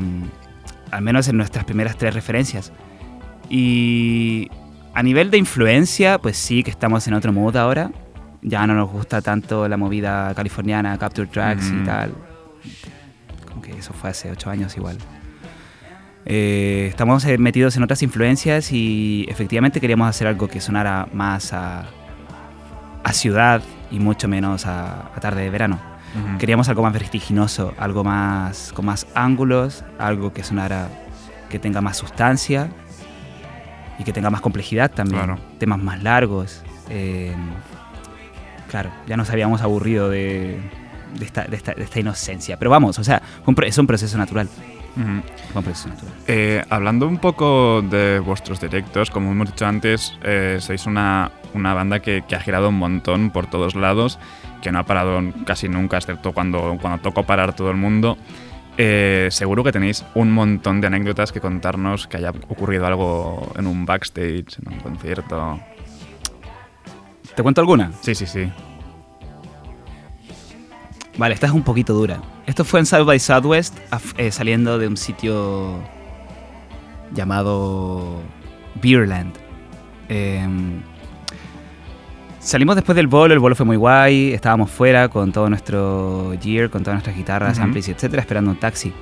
al 0.91 1.03
menos 1.03 1.27
en 1.29 1.37
nuestras 1.39 1.64
primeras 1.64 1.97
tres 1.97 2.14
referencias. 2.14 2.70
Y 3.51 4.49
a 4.95 5.03
nivel 5.03 5.31
de 5.31 5.39
influencia, 5.39 6.18
pues 6.18 6.37
sí 6.37 6.62
que 6.62 6.70
estamos 6.70 7.09
en 7.09 7.14
otro 7.14 7.33
mood 7.33 7.57
ahora. 7.57 7.91
Ya 8.47 8.66
no 8.66 8.74
nos 8.74 8.90
gusta 8.90 9.22
tanto 9.22 9.66
la 9.68 9.76
movida 9.78 10.34
californiana, 10.34 10.99
capture 10.99 11.26
tracks 11.26 11.66
Ujú. 11.70 11.76
y 11.80 11.84
tal. 11.84 12.14
Como 13.49 13.62
que 13.62 13.72
eso 13.72 13.92
fue 13.95 14.11
hace 14.11 14.30
ocho 14.30 14.51
años 14.51 14.76
igual. 14.76 14.99
Eh, 16.26 16.86
estamos 16.90 17.24
eh, 17.24 17.36
metidos 17.38 17.76
en 17.76 17.82
otras 17.82 18.03
influencias 18.03 18.70
y 18.72 19.26
efectivamente 19.28 19.80
queríamos 19.80 20.09
hacer 20.09 20.26
algo 20.26 20.49
que 20.49 20.61
sonara 20.61 21.07
más 21.12 21.53
a, 21.53 21.86
a 23.03 23.12
ciudad 23.12 23.62
y 23.90 23.99
mucho 23.99 24.28
menos 24.28 24.66
a, 24.66 25.07
a 25.14 25.20
tarde 25.20 25.42
de 25.42 25.51
verano. 25.51 25.78
Ujú. 26.14 26.38
Queríamos 26.38 26.68
algo 26.68 26.82
más 26.82 26.92
vertiginoso, 26.92 27.74
algo 27.78 28.05
más 28.05 28.72
con 28.74 28.84
más 28.86 29.07
ángulos, 29.14 29.84
algo 29.99 30.32
que 30.32 30.45
sonara, 30.45 30.88
que 31.49 31.59
tenga 31.59 31.80
más 31.80 31.97
sustancia 31.97 32.68
y 33.99 34.05
que 34.05 34.12
tenga 34.12 34.28
más 34.30 34.40
complejidad 34.42 34.90
también. 34.90 35.24
Claro. 35.24 35.38
Temas 35.59 35.78
más 35.82 36.03
largos. 36.03 36.62
eh, 36.90 37.34
claro, 38.75 38.91
ya 39.07 39.16
nos 39.16 39.31
habíamos 39.31 39.62
aburrido 39.62 40.11
de, 40.11 40.59
de 41.16 41.25
esta, 41.25 41.45
de 41.45 41.55
esta- 41.55 41.75
de 41.75 41.85
esta 41.85 42.01
inocencia. 42.01 42.57
Pero 42.59 42.72
vamos, 42.72 42.99
o 42.99 43.05
sea, 43.05 43.22
un 43.47 43.55
es 43.62 43.79
un 43.79 43.87
proceso 43.87 44.18
natural. 44.18 44.49
Ujú. 44.97 45.22
Fue 45.53 45.59
un 45.61 45.64
proceso 45.64 45.89
natural. 45.91 46.12
Eh, 46.27 46.61
hablando 46.70 47.07
un 47.07 47.18
poco 47.18 47.83
de 47.83 48.18
vuestros 48.18 48.61
directos, 48.61 49.12
como 49.12 49.31
hemos 49.31 49.47
dicho 49.53 49.64
antes, 49.64 50.18
eh, 50.25 50.57
sois 50.59 50.87
una, 50.87 51.31
una 51.55 51.72
banda 51.72 52.01
que, 52.01 52.25
que 52.27 52.35
ha 52.35 52.41
girado 52.41 52.68
un 52.70 52.79
montón 52.79 53.31
por 53.31 53.47
todos 53.47 53.77
lados, 53.77 54.18
que 54.61 54.72
no 54.72 54.81
ha 54.81 54.83
parado 54.87 55.20
casi 55.47 55.68
nunca, 55.68 55.99
excepto 55.99 56.33
cuando, 56.33 56.77
cuando 56.81 56.99
tocó 57.01 57.22
parar 57.22 57.55
todo 57.55 57.70
el 57.70 57.77
mundo. 57.77 58.18
Eh, 58.77 59.29
seguro 59.31 59.62
que 59.62 59.70
tenéis 59.70 60.05
un 60.16 60.33
montón 60.33 60.81
de 60.81 60.89
anécdotas 60.89 61.31
que 61.31 61.41
contarnos, 61.41 62.09
que 62.09 62.16
haya 62.16 62.31
ocurrido 62.49 62.87
algo 62.89 63.53
en 63.57 63.68
un 63.68 63.87
backstage, 63.87 64.59
en 64.66 64.72
un 64.72 64.81
concierto. 64.81 65.61
¿Te 67.37 67.43
cuento 67.43 67.61
alguna? 67.61 67.91
Sí, 68.01 68.14
sí, 68.14 68.26
sí. 68.26 68.51
Vale, 71.16 71.35
esta 71.35 71.47
es 71.47 71.53
un 71.53 71.62
poquito 71.62 71.95
dura. 71.95 72.20
Esto 72.47 72.64
fue 72.64 72.80
en 72.80 72.87
South 72.87 73.07
by 73.07 73.18
Southwest, 73.18 73.76
eh, 74.16 74.30
saliendo 74.30 74.78
de 74.78 74.89
un 74.89 74.97
sitio 74.97 75.78
llamado 77.12 78.20
Beerland. 78.82 79.32
Em, 80.09 80.80
salimos 82.41 82.74
después 82.74 82.97
del 82.97 83.07
bolo, 83.07 83.32
el 83.32 83.41
bolo 83.41 83.55
fue 83.55 83.64
muy 83.64 83.76
guay, 83.76 84.32
estábamos 84.32 84.70
fuera 84.70 85.09
con 85.09 85.32
todo 85.32 85.49
nuestro 85.49 86.35
gear, 86.43 86.68
con 86.70 86.82
todas 86.82 86.97
nuestras 86.97 87.16
guitarras, 87.16 87.57
Ujú. 87.59 87.64
amplis, 87.66 87.89
etcétera, 87.89 88.20
esperando 88.20 88.51
un 88.51 88.59
taxi. 88.59 88.93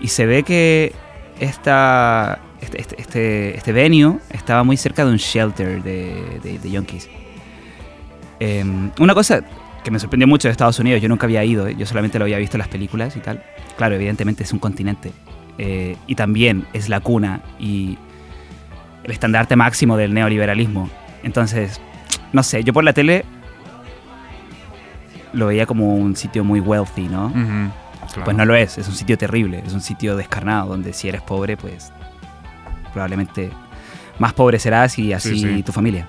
Y 0.00 0.08
se 0.08 0.26
ve 0.26 0.42
que 0.42 0.92
esta, 1.40 2.38
este, 2.60 2.80
este, 2.80 3.00
este, 3.00 3.56
este 3.56 3.72
venue 3.72 4.18
estaba 4.30 4.62
muy 4.64 4.76
cerca 4.76 5.04
de 5.04 5.10
un 5.12 5.16
shelter 5.16 5.82
de, 5.82 6.40
de, 6.42 6.58
de 6.58 6.70
yonkis. 6.70 7.08
Em, 8.40 8.90
una 8.98 9.14
cosa 9.14 9.42
que 9.82 9.90
me 9.90 9.98
sorprendió 9.98 10.26
mucho 10.26 10.48
de 10.48 10.52
Estados 10.52 10.78
Unidos, 10.78 11.00
yo 11.02 11.08
nunca 11.08 11.26
había 11.26 11.44
ido, 11.44 11.68
yo 11.68 11.84
solamente 11.86 12.18
lo 12.18 12.24
había 12.24 12.38
visto 12.38 12.56
en 12.56 12.60
las 12.60 12.68
películas 12.68 13.16
y 13.16 13.20
tal. 13.20 13.42
Claro, 13.76 13.94
evidentemente 13.94 14.42
es 14.42 14.52
un 14.52 14.58
continente. 14.58 15.12
eh, 15.58 15.96
y 16.08 16.16
también 16.16 16.66
es 16.72 16.88
la 16.88 16.98
cuna 17.00 17.40
y 17.60 17.96
el 19.04 19.10
estandarte 19.12 19.54
máximo 19.54 19.96
del 19.96 20.12
neoliberalismo. 20.12 20.90
Entonces, 21.22 21.80
no 22.32 22.42
sé, 22.42 22.64
yo 22.64 22.72
por 22.72 22.82
la 22.82 22.92
tele 22.92 23.24
lo 25.32 25.46
veía 25.46 25.66
como 25.66 25.94
un 25.94 26.16
sitio 26.16 26.42
muy 26.44 26.60
wealthy, 26.60 27.08
¿no? 27.08 27.32
Claro. 27.32 28.24
Pues 28.24 28.36
no 28.36 28.44
lo 28.44 28.54
es, 28.54 28.78
es 28.78 28.86
un 28.88 28.94
sitio 28.94 29.16
terrible, 29.18 29.62
es 29.66 29.72
un 29.72 29.80
sitio 29.80 30.16
descarnado 30.16 30.68
donde 30.70 30.92
si 30.92 31.08
eres 31.08 31.22
pobre, 31.22 31.56
pues 31.56 31.92
probablemente 32.92 33.50
más 34.18 34.32
pobre 34.32 34.58
serás 34.58 34.98
y 34.98 35.12
así 35.12 35.38
Sí, 35.40 35.54
sí. 35.56 35.62
tu 35.62 35.72
familia. 35.72 36.06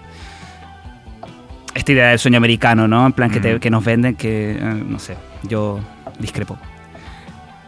Esta 1.86 1.92
idea 1.92 2.08
del 2.10 2.18
sueño 2.18 2.38
americano, 2.38 2.88
¿no? 2.88 3.06
En 3.06 3.14
plan 3.14 3.30
que, 3.30 3.40
te- 3.40 3.60
que 3.60 3.70
nos 3.70 3.86
venden, 3.86 4.16
que 4.16 4.54
eh, 4.54 4.60
no 4.60 4.98
sé, 4.98 5.16
yo 5.44 5.80
discrepo. 6.18 6.58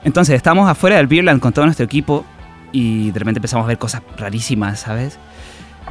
Entonces, 0.03 0.33
estamos 0.33 0.67
afuera 0.67 0.95
del 0.95 1.05
Beerland 1.05 1.39
con 1.39 1.53
todo 1.53 1.65
nuestro 1.65 1.85
equipo 1.85 2.25
y 2.71 3.11
de 3.11 3.19
repente 3.19 3.37
empezamos 3.37 3.65
a 3.65 3.67
ver 3.67 3.77
cosas 3.77 4.01
rarísimas, 4.17 4.79
¿sabes? 4.79 5.19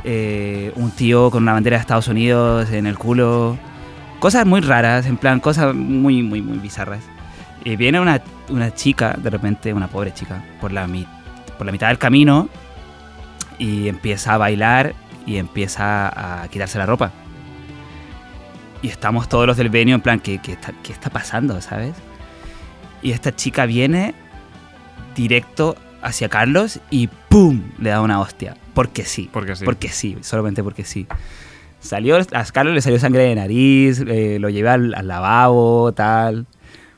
Eh, 0.02 0.72
un 0.74 0.90
tío 0.90 1.30
con 1.30 1.44
una 1.44 1.52
bandera 1.52 1.76
de 1.76 1.82
Estados 1.82 2.08
Unidos 2.08 2.68
en 2.72 2.88
el 2.88 2.98
culo. 2.98 3.56
Cosas 4.18 4.44
muy 4.44 4.60
raras, 4.60 5.06
en 5.06 5.18
plan, 5.18 5.38
cosas 5.38 5.72
muy, 5.72 6.24
muy, 6.24 6.42
muy 6.42 6.58
bizarras. 6.58 7.04
Y 7.64 7.76
viene 7.76 8.00
una, 8.00 8.20
una 8.48 8.74
chica, 8.74 9.14
de 9.22 9.30
repente, 9.30 9.72
una 9.72 9.86
pobre 9.86 10.12
chica, 10.12 10.42
por 10.60 10.72
la, 10.72 10.88
por 11.56 11.64
la 11.64 11.70
mitad 11.70 11.86
del 11.86 11.98
camino 11.98 12.48
y 13.56 13.86
empieza 13.86 14.34
a 14.34 14.38
bailar 14.38 14.96
y 15.26 15.36
empieza 15.36 16.42
a 16.42 16.48
quitarse 16.48 16.76
la 16.78 16.86
ropa. 16.86 17.12
Y 18.82 18.88
estamos 18.88 19.28
todos 19.28 19.46
los 19.46 19.56
del 19.56 19.70
venue 19.70 19.94
en 19.94 20.00
plan, 20.00 20.20
¿qué, 20.20 20.38
qué 20.38 20.52
está, 20.52 20.72
qué 20.82 20.92
está 20.92 21.10
pasando, 21.10 21.60
sabes? 21.60 21.94
Y 23.02 23.12
esta 23.12 23.34
chica 23.34 23.66
viene 23.66 24.14
directo 25.14 25.76
hacia 26.02 26.28
Carlos 26.28 26.80
y 26.90 27.08
¡pum! 27.28 27.62
le 27.78 27.90
da 27.90 28.00
una 28.00 28.20
hostia. 28.20 28.56
Porque 28.74 29.04
sí. 29.04 29.28
Porque 29.32 29.56
sí. 29.56 29.64
Porque 29.64 29.88
sí, 29.88 30.16
solamente 30.20 30.62
porque 30.62 30.84
sí. 30.84 31.06
Salió, 31.80 32.16
a 32.16 32.44
Carlos 32.44 32.74
le 32.74 32.82
salió 32.82 32.98
sangre 32.98 33.22
de 33.22 33.34
nariz, 33.34 34.02
eh, 34.06 34.38
lo 34.40 34.48
llevé 34.48 34.68
al, 34.70 34.94
al 34.94 35.08
lavabo, 35.08 35.92
tal. 35.92 36.46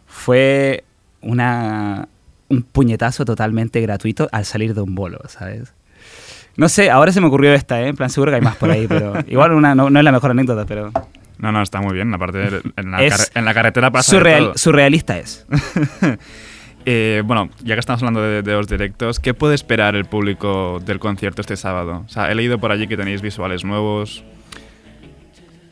Fue 0.06 0.84
una, 1.20 2.08
un 2.48 2.62
puñetazo 2.62 3.24
totalmente 3.24 3.80
gratuito 3.80 4.28
al 4.32 4.44
salir 4.44 4.74
de 4.74 4.80
un 4.80 4.94
bolo, 4.94 5.20
¿sabes? 5.28 5.74
No 6.58 6.68
sé, 6.68 6.90
ahora 6.90 7.10
se 7.12 7.20
me 7.22 7.28
ocurrió 7.28 7.54
esta, 7.54 7.80
¿eh? 7.80 7.88
En 7.88 7.96
plan, 7.96 8.10
seguro 8.10 8.30
que 8.32 8.36
hay 8.36 8.42
más 8.42 8.56
por 8.56 8.70
ahí, 8.70 8.86
pero 8.86 9.14
igual 9.28 9.52
una, 9.52 9.74
no, 9.74 9.88
no 9.88 9.98
es 9.98 10.04
la 10.04 10.12
mejor 10.12 10.32
anécdota, 10.32 10.66
pero 10.66 10.90
No, 11.38 11.52
no, 11.52 11.62
está 11.62 11.80
muy 11.80 11.94
bien. 11.94 12.12
Aparte, 12.12 12.60
en 12.76 12.90
la, 12.90 13.02
Es 13.02 13.30
en 13.34 13.44
la 13.46 13.54
carretera 13.54 13.90
pasa 13.90 14.14
de 14.14 14.20
surreal- 14.22 14.44
todo. 14.44 14.58
surrealista 14.58 15.18
es. 15.18 15.46
Eh, 16.90 17.22
bueno, 17.26 17.50
ya 17.62 17.74
que 17.74 17.80
estamos 17.80 18.00
hablando 18.02 18.22
de, 18.22 18.40
de 18.40 18.52
los 18.52 18.66
directos, 18.66 19.20
¿qué 19.20 19.34
puede 19.34 19.54
esperar 19.54 19.94
el 19.94 20.06
público 20.06 20.80
del 20.86 20.98
concierto 20.98 21.42
este 21.42 21.54
sábado? 21.58 22.02
O 22.06 22.08
sea, 22.08 22.30
he 22.30 22.34
leído 22.34 22.58
por 22.58 22.72
allí 22.72 22.86
que 22.86 22.96
tenéis 22.96 23.20
visuales 23.20 23.62
nuevos. 23.62 24.24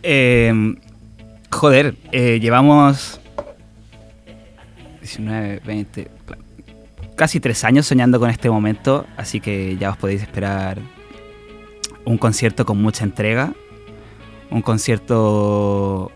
Eh, 0.02 0.74
joder, 1.50 1.94
eh, 2.12 2.38
llevamos 2.38 3.18
19, 5.00 5.62
20, 5.64 6.08
casi 7.16 7.40
tres 7.40 7.64
años 7.64 7.86
soñando 7.86 8.20
con 8.20 8.30
este 8.30 8.48
momento, 8.50 9.06
así 9.16 9.40
que 9.40 9.76
ya 9.78 9.90
os 9.90 9.96
podéis 9.96 10.22
esperar 10.22 10.78
un 12.04 12.18
concierto 12.18 12.64
con 12.64 12.80
mucha 12.80 13.04
entrega, 13.04 13.54
un 14.50 14.62
concierto 14.62 16.12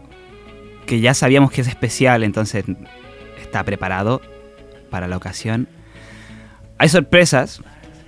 que 0.86 1.00
ya 1.00 1.14
sabíamos 1.14 1.50
que 1.50 1.62
es 1.62 1.68
especial, 1.68 2.22
entonces 2.22 2.64
está 3.40 3.64
preparado 3.64 4.20
para 4.90 5.08
la 5.08 5.16
ocasión. 5.16 5.68
Hay 6.78 6.88
sorpresas, 6.88 7.62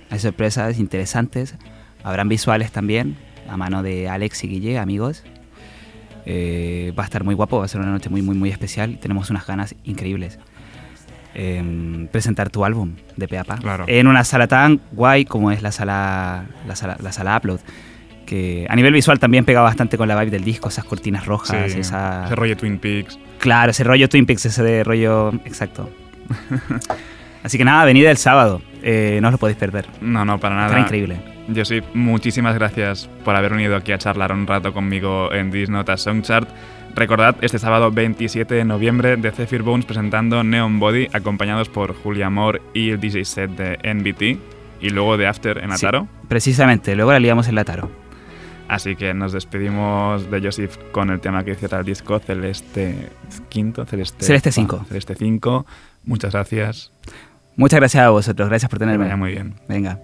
hay 0.09 0.19
sorpresas 0.19 0.79
interesantes, 0.79 1.55
habrán 2.03 2.29
visuales 2.29 2.71
también, 2.71 3.17
a 3.49 3.57
mano 3.57 3.83
de 3.83 4.07
Alex 4.07 4.43
y 4.43 4.47
Guille, 4.47 4.77
amigos. 4.77 5.23
Eh, 6.25 6.93
va 6.97 7.03
a 7.03 7.05
estar 7.05 7.23
muy 7.23 7.35
guapo, 7.35 7.59
va 7.59 7.65
a 7.65 7.67
ser 7.67 7.81
una 7.81 7.91
noche 7.91 8.09
muy, 8.09 8.21
muy, 8.21 8.35
muy 8.35 8.49
especial. 8.49 8.97
Tenemos 8.99 9.29
unas 9.29 9.45
ganas 9.45 9.75
increíbles. 9.83 10.39
Eh, 11.35 12.07
presentar 12.11 12.49
tu 12.51 12.63
álbum 12.63 12.93
de 13.17 13.27
Peapa 13.27 13.57
Claro. 13.57 13.85
en 13.87 14.05
una 14.07 14.23
sala 14.23 14.47
tan 14.47 14.79
guay 14.91 15.25
como 15.25 15.49
es 15.51 15.63
la 15.63 15.71
sala, 15.71 16.45
la 16.67 16.75
sala, 16.75 16.97
la 17.01 17.11
sala 17.11 17.35
Upload. 17.37 17.59
Que 18.25 18.65
a 18.69 18.75
nivel 18.75 18.93
visual 18.93 19.19
también 19.19 19.43
pega 19.43 19.61
bastante 19.61 19.97
con 19.97 20.07
la 20.07 20.15
vibe 20.19 20.31
del 20.31 20.43
disco, 20.43 20.69
esas 20.69 20.85
cortinas 20.85 21.25
rojas, 21.25 21.71
Sí, 21.73 21.79
esa. 21.79 22.25
Ese 22.25 22.35
rollo 22.35 22.55
Twin 22.55 22.77
Peaks. 22.79 23.17
Claro, 23.39 23.71
ese 23.71 23.83
rollo 23.83 24.07
Twin 24.07 24.25
Peaks, 24.25 24.45
ese 24.45 24.63
de 24.63 24.83
rollo. 24.83 25.33
Exacto. 25.45 25.89
Así 27.43 27.57
que 27.57 27.65
nada, 27.65 27.83
venid 27.85 28.05
el 28.05 28.17
sábado. 28.17 28.61
eh, 28.81 29.19
no 29.21 29.27
os 29.27 29.33
lo 29.33 29.37
podéis 29.37 29.57
perder. 29.57 29.85
No, 30.01 30.23
no, 30.25 30.39
para 30.39 30.55
nada. 30.55 30.67
Estará 30.67 30.81
increíble. 30.83 31.17
Yo 31.49 31.65
sí, 31.65 31.81
muchísimas 31.93 32.55
gracias 32.55 33.09
por 33.25 33.35
haber 33.35 33.51
venido 33.51 33.75
aquí 33.75 33.91
a 33.91 33.97
charlar 33.97 34.31
un 34.31 34.47
rato 34.47 34.71
conmigo 34.73 35.33
en 35.33 35.51
This 35.51 35.69
Nota 35.69 35.97
Songchart. 35.97 36.47
Recordad, 36.95 37.35
este 37.41 37.57
sábado 37.57 37.91
27 37.91 38.53
de 38.53 38.65
noviembre 38.65 39.17
de 39.17 39.31
Zephyr 39.31 39.63
Bones 39.63 39.85
presentando 39.85 40.43
Neon 40.43 40.79
Body, 40.79 41.07
acompañados 41.11 41.67
por 41.69 41.95
Julia 41.95 42.29
Moore 42.29 42.61
y 42.73 42.91
el 42.91 42.99
DJ 42.99 43.25
set 43.25 43.49
de 43.51 43.79
NBT, 43.93 44.39
y 44.79 44.89
luego 44.89 45.17
de 45.17 45.25
After 45.27 45.57
en 45.57 45.75
Sí, 45.77 45.85
Ataro. 45.85 46.07
precisamente, 46.27 46.95
luego 46.95 47.11
la 47.11 47.19
liamos 47.19 47.47
en 47.47 47.55
la 47.55 47.63
Taro. 47.63 47.89
Así 48.67 48.95
que 48.95 49.13
nos 49.13 49.33
despedimos 49.33 50.29
de 50.29 50.41
Joseph 50.41 50.77
con 50.91 51.09
el 51.09 51.19
tema 51.19 51.43
que 51.43 51.55
cierra 51.55 51.79
el 51.79 51.85
disco 51.85 52.19
Celeste 52.19 53.09
Quinto, 53.49 53.85
Celeste, 53.85 54.23
Celeste 54.25 54.51
5. 54.51 54.85
Celeste 54.87 55.15
5. 55.15 55.65
Muchas 56.05 56.31
gracias. 56.33 56.91
Muchas 57.55 57.79
gracias 57.79 58.03
a 58.03 58.09
vosotros, 58.09 58.49
gracias 58.49 58.69
por 58.69 58.79
Que 58.79 58.85
tenerme. 58.85 59.05
vaya 59.05 59.17
muy 59.17 59.31
bien. 59.31 59.55
Venga. 59.67 59.99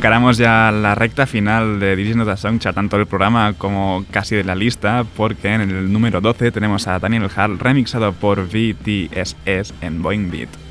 Encaramos 0.00 0.38
ya 0.38 0.72
la 0.72 0.94
recta 0.94 1.26
final 1.26 1.78
de 1.78 2.14
Not 2.14 2.26
a 2.26 2.38
Songchart, 2.38 2.74
tanto 2.74 2.96
del 2.96 3.06
programa 3.06 3.52
como 3.52 4.06
casi 4.10 4.34
de 4.34 4.44
la 4.44 4.54
lista, 4.54 5.04
porque 5.14 5.52
en 5.52 5.60
el 5.60 5.92
número 5.92 6.22
12 6.22 6.52
tenemos 6.52 6.88
a 6.88 6.98
Daniel 6.98 7.28
Hall 7.36 7.58
remixado 7.58 8.14
por 8.14 8.46
VTSS 8.46 9.74
en 9.82 10.00
Boeing 10.00 10.30
Beat. 10.30 10.69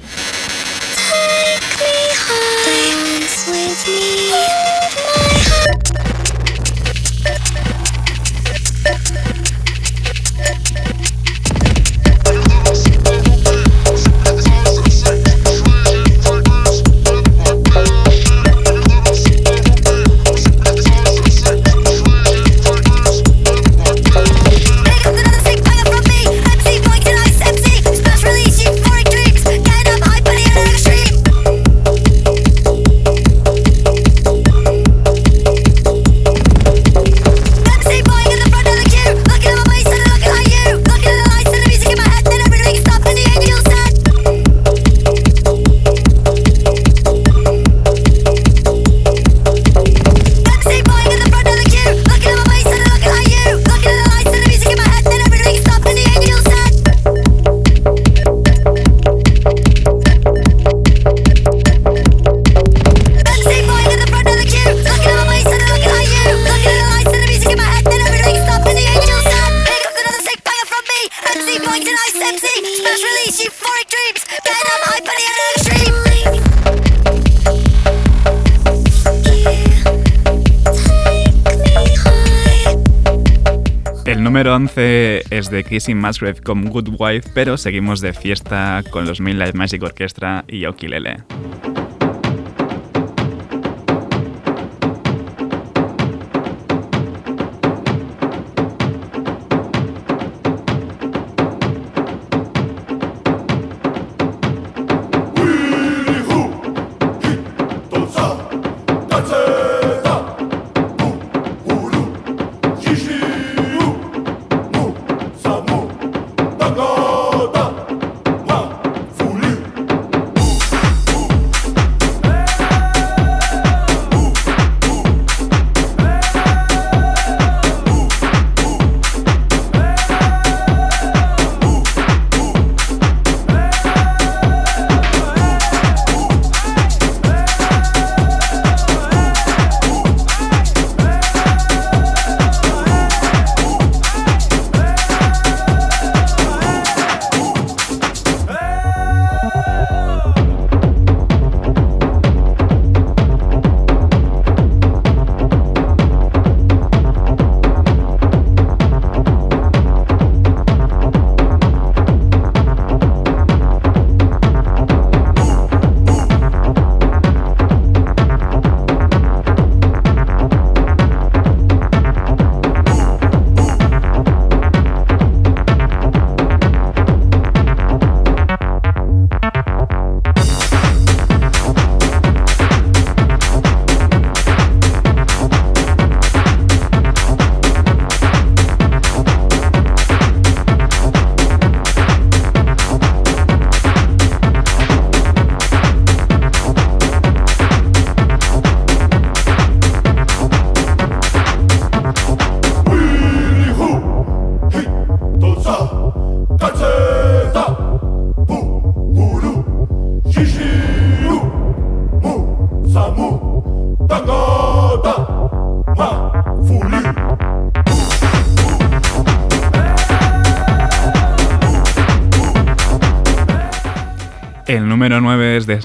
Es 85.30 85.50
de 85.50 85.64
Kissing 85.64 86.00
Musgrave 86.00 86.42
con 86.42 86.66
Good 86.66 86.90
Wife, 86.98 87.30
pero 87.34 87.58
seguimos 87.58 88.02
de 88.02 88.14
fiesta 88.14 88.84
con 88.90 89.06
los 89.06 89.20
Midnight 89.20 89.56
Magic 89.56 89.84
Orchestra 89.84 90.44
y 90.48 90.66
Okilele. 90.66 91.29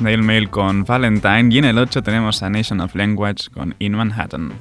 Snail 0.04 0.22
Mail 0.22 0.50
con 0.50 0.84
Valentine 0.84 1.48
y 1.50 1.56
en 1.56 1.64
el 1.64 1.78
8 1.78 2.02
tenemos 2.02 2.42
a 2.42 2.50
Nation 2.50 2.78
of 2.82 2.94
Language 2.94 3.48
con 3.54 3.74
In 3.78 3.92
Manhattan. 3.92 4.52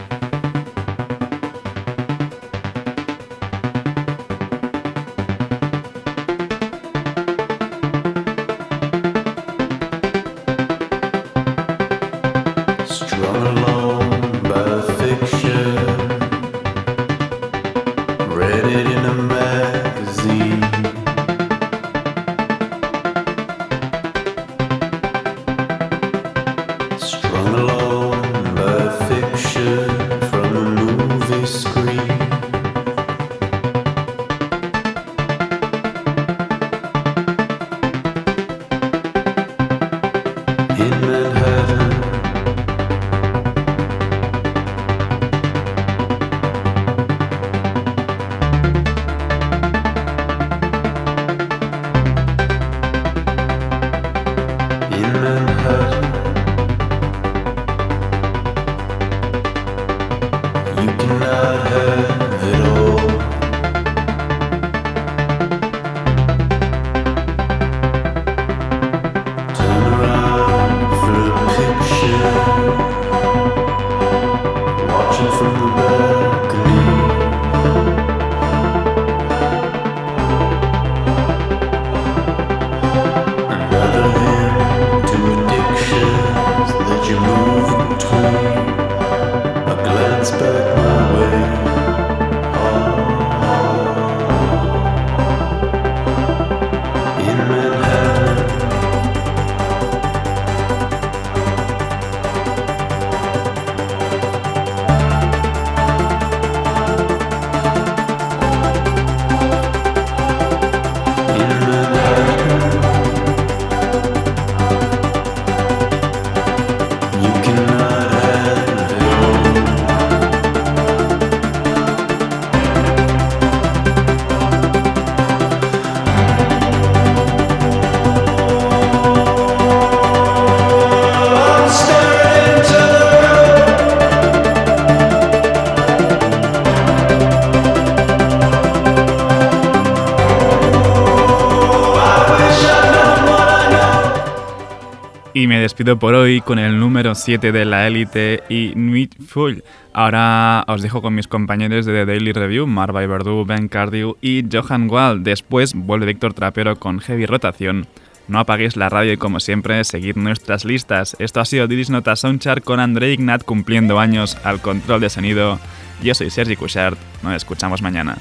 Y 145.35 145.47
me 145.47 145.59
despido 145.59 145.97
por 145.97 146.13
hoy 146.13 146.41
con 146.41 146.59
el 146.59 146.79
número 146.79 147.15
7 147.15 147.51
de 147.51 147.65
la 147.65 147.87
élite 147.87 148.43
y 148.49 148.73
Nuit 148.75 149.15
Full. 149.19 149.59
Ahora 149.91 150.63
os 150.67 150.83
dejo 150.83 151.01
con 151.01 151.15
mis 151.15 151.27
compañeros 151.27 151.87
de 151.87 151.93
The 151.93 152.05
Daily 152.05 152.33
Review, 152.33 152.67
Marva 152.67 153.05
Verdú, 153.07 153.43
Ben 153.43 153.67
Cardew 153.67 154.15
y 154.21 154.45
Johan 154.51 154.87
Wall. 154.87 155.23
Después 155.23 155.73
vuelve 155.73 156.05
Víctor 156.05 156.35
Trapero 156.35 156.75
con 156.75 156.99
Heavy 156.99 157.25
Rotación. 157.25 157.87
No 158.27 158.37
apaguéis 158.37 158.77
la 158.77 158.89
radio 158.89 159.13
y 159.13 159.17
como 159.17 159.39
siempre, 159.39 159.83
seguid 159.83 160.17
nuestras 160.17 160.65
listas. 160.65 161.15
Esto 161.17 161.41
ha 161.41 161.45
sido 161.45 161.67
Diris 161.67 161.89
Nota 161.89 162.15
Soundchart 162.15 162.63
con 162.63 162.79
André 162.79 163.13
Ignat 163.13 163.43
cumpliendo 163.43 163.99
años 163.99 164.37
al 164.43 164.61
control 164.61 165.01
de 165.01 165.09
sonido. 165.09 165.59
Yo 166.03 166.13
soy 166.13 166.29
Sergi 166.29 166.55
Cushart. 166.55 166.97
Nos 167.23 167.33
escuchamos 167.33 167.81
mañana. 167.81 168.17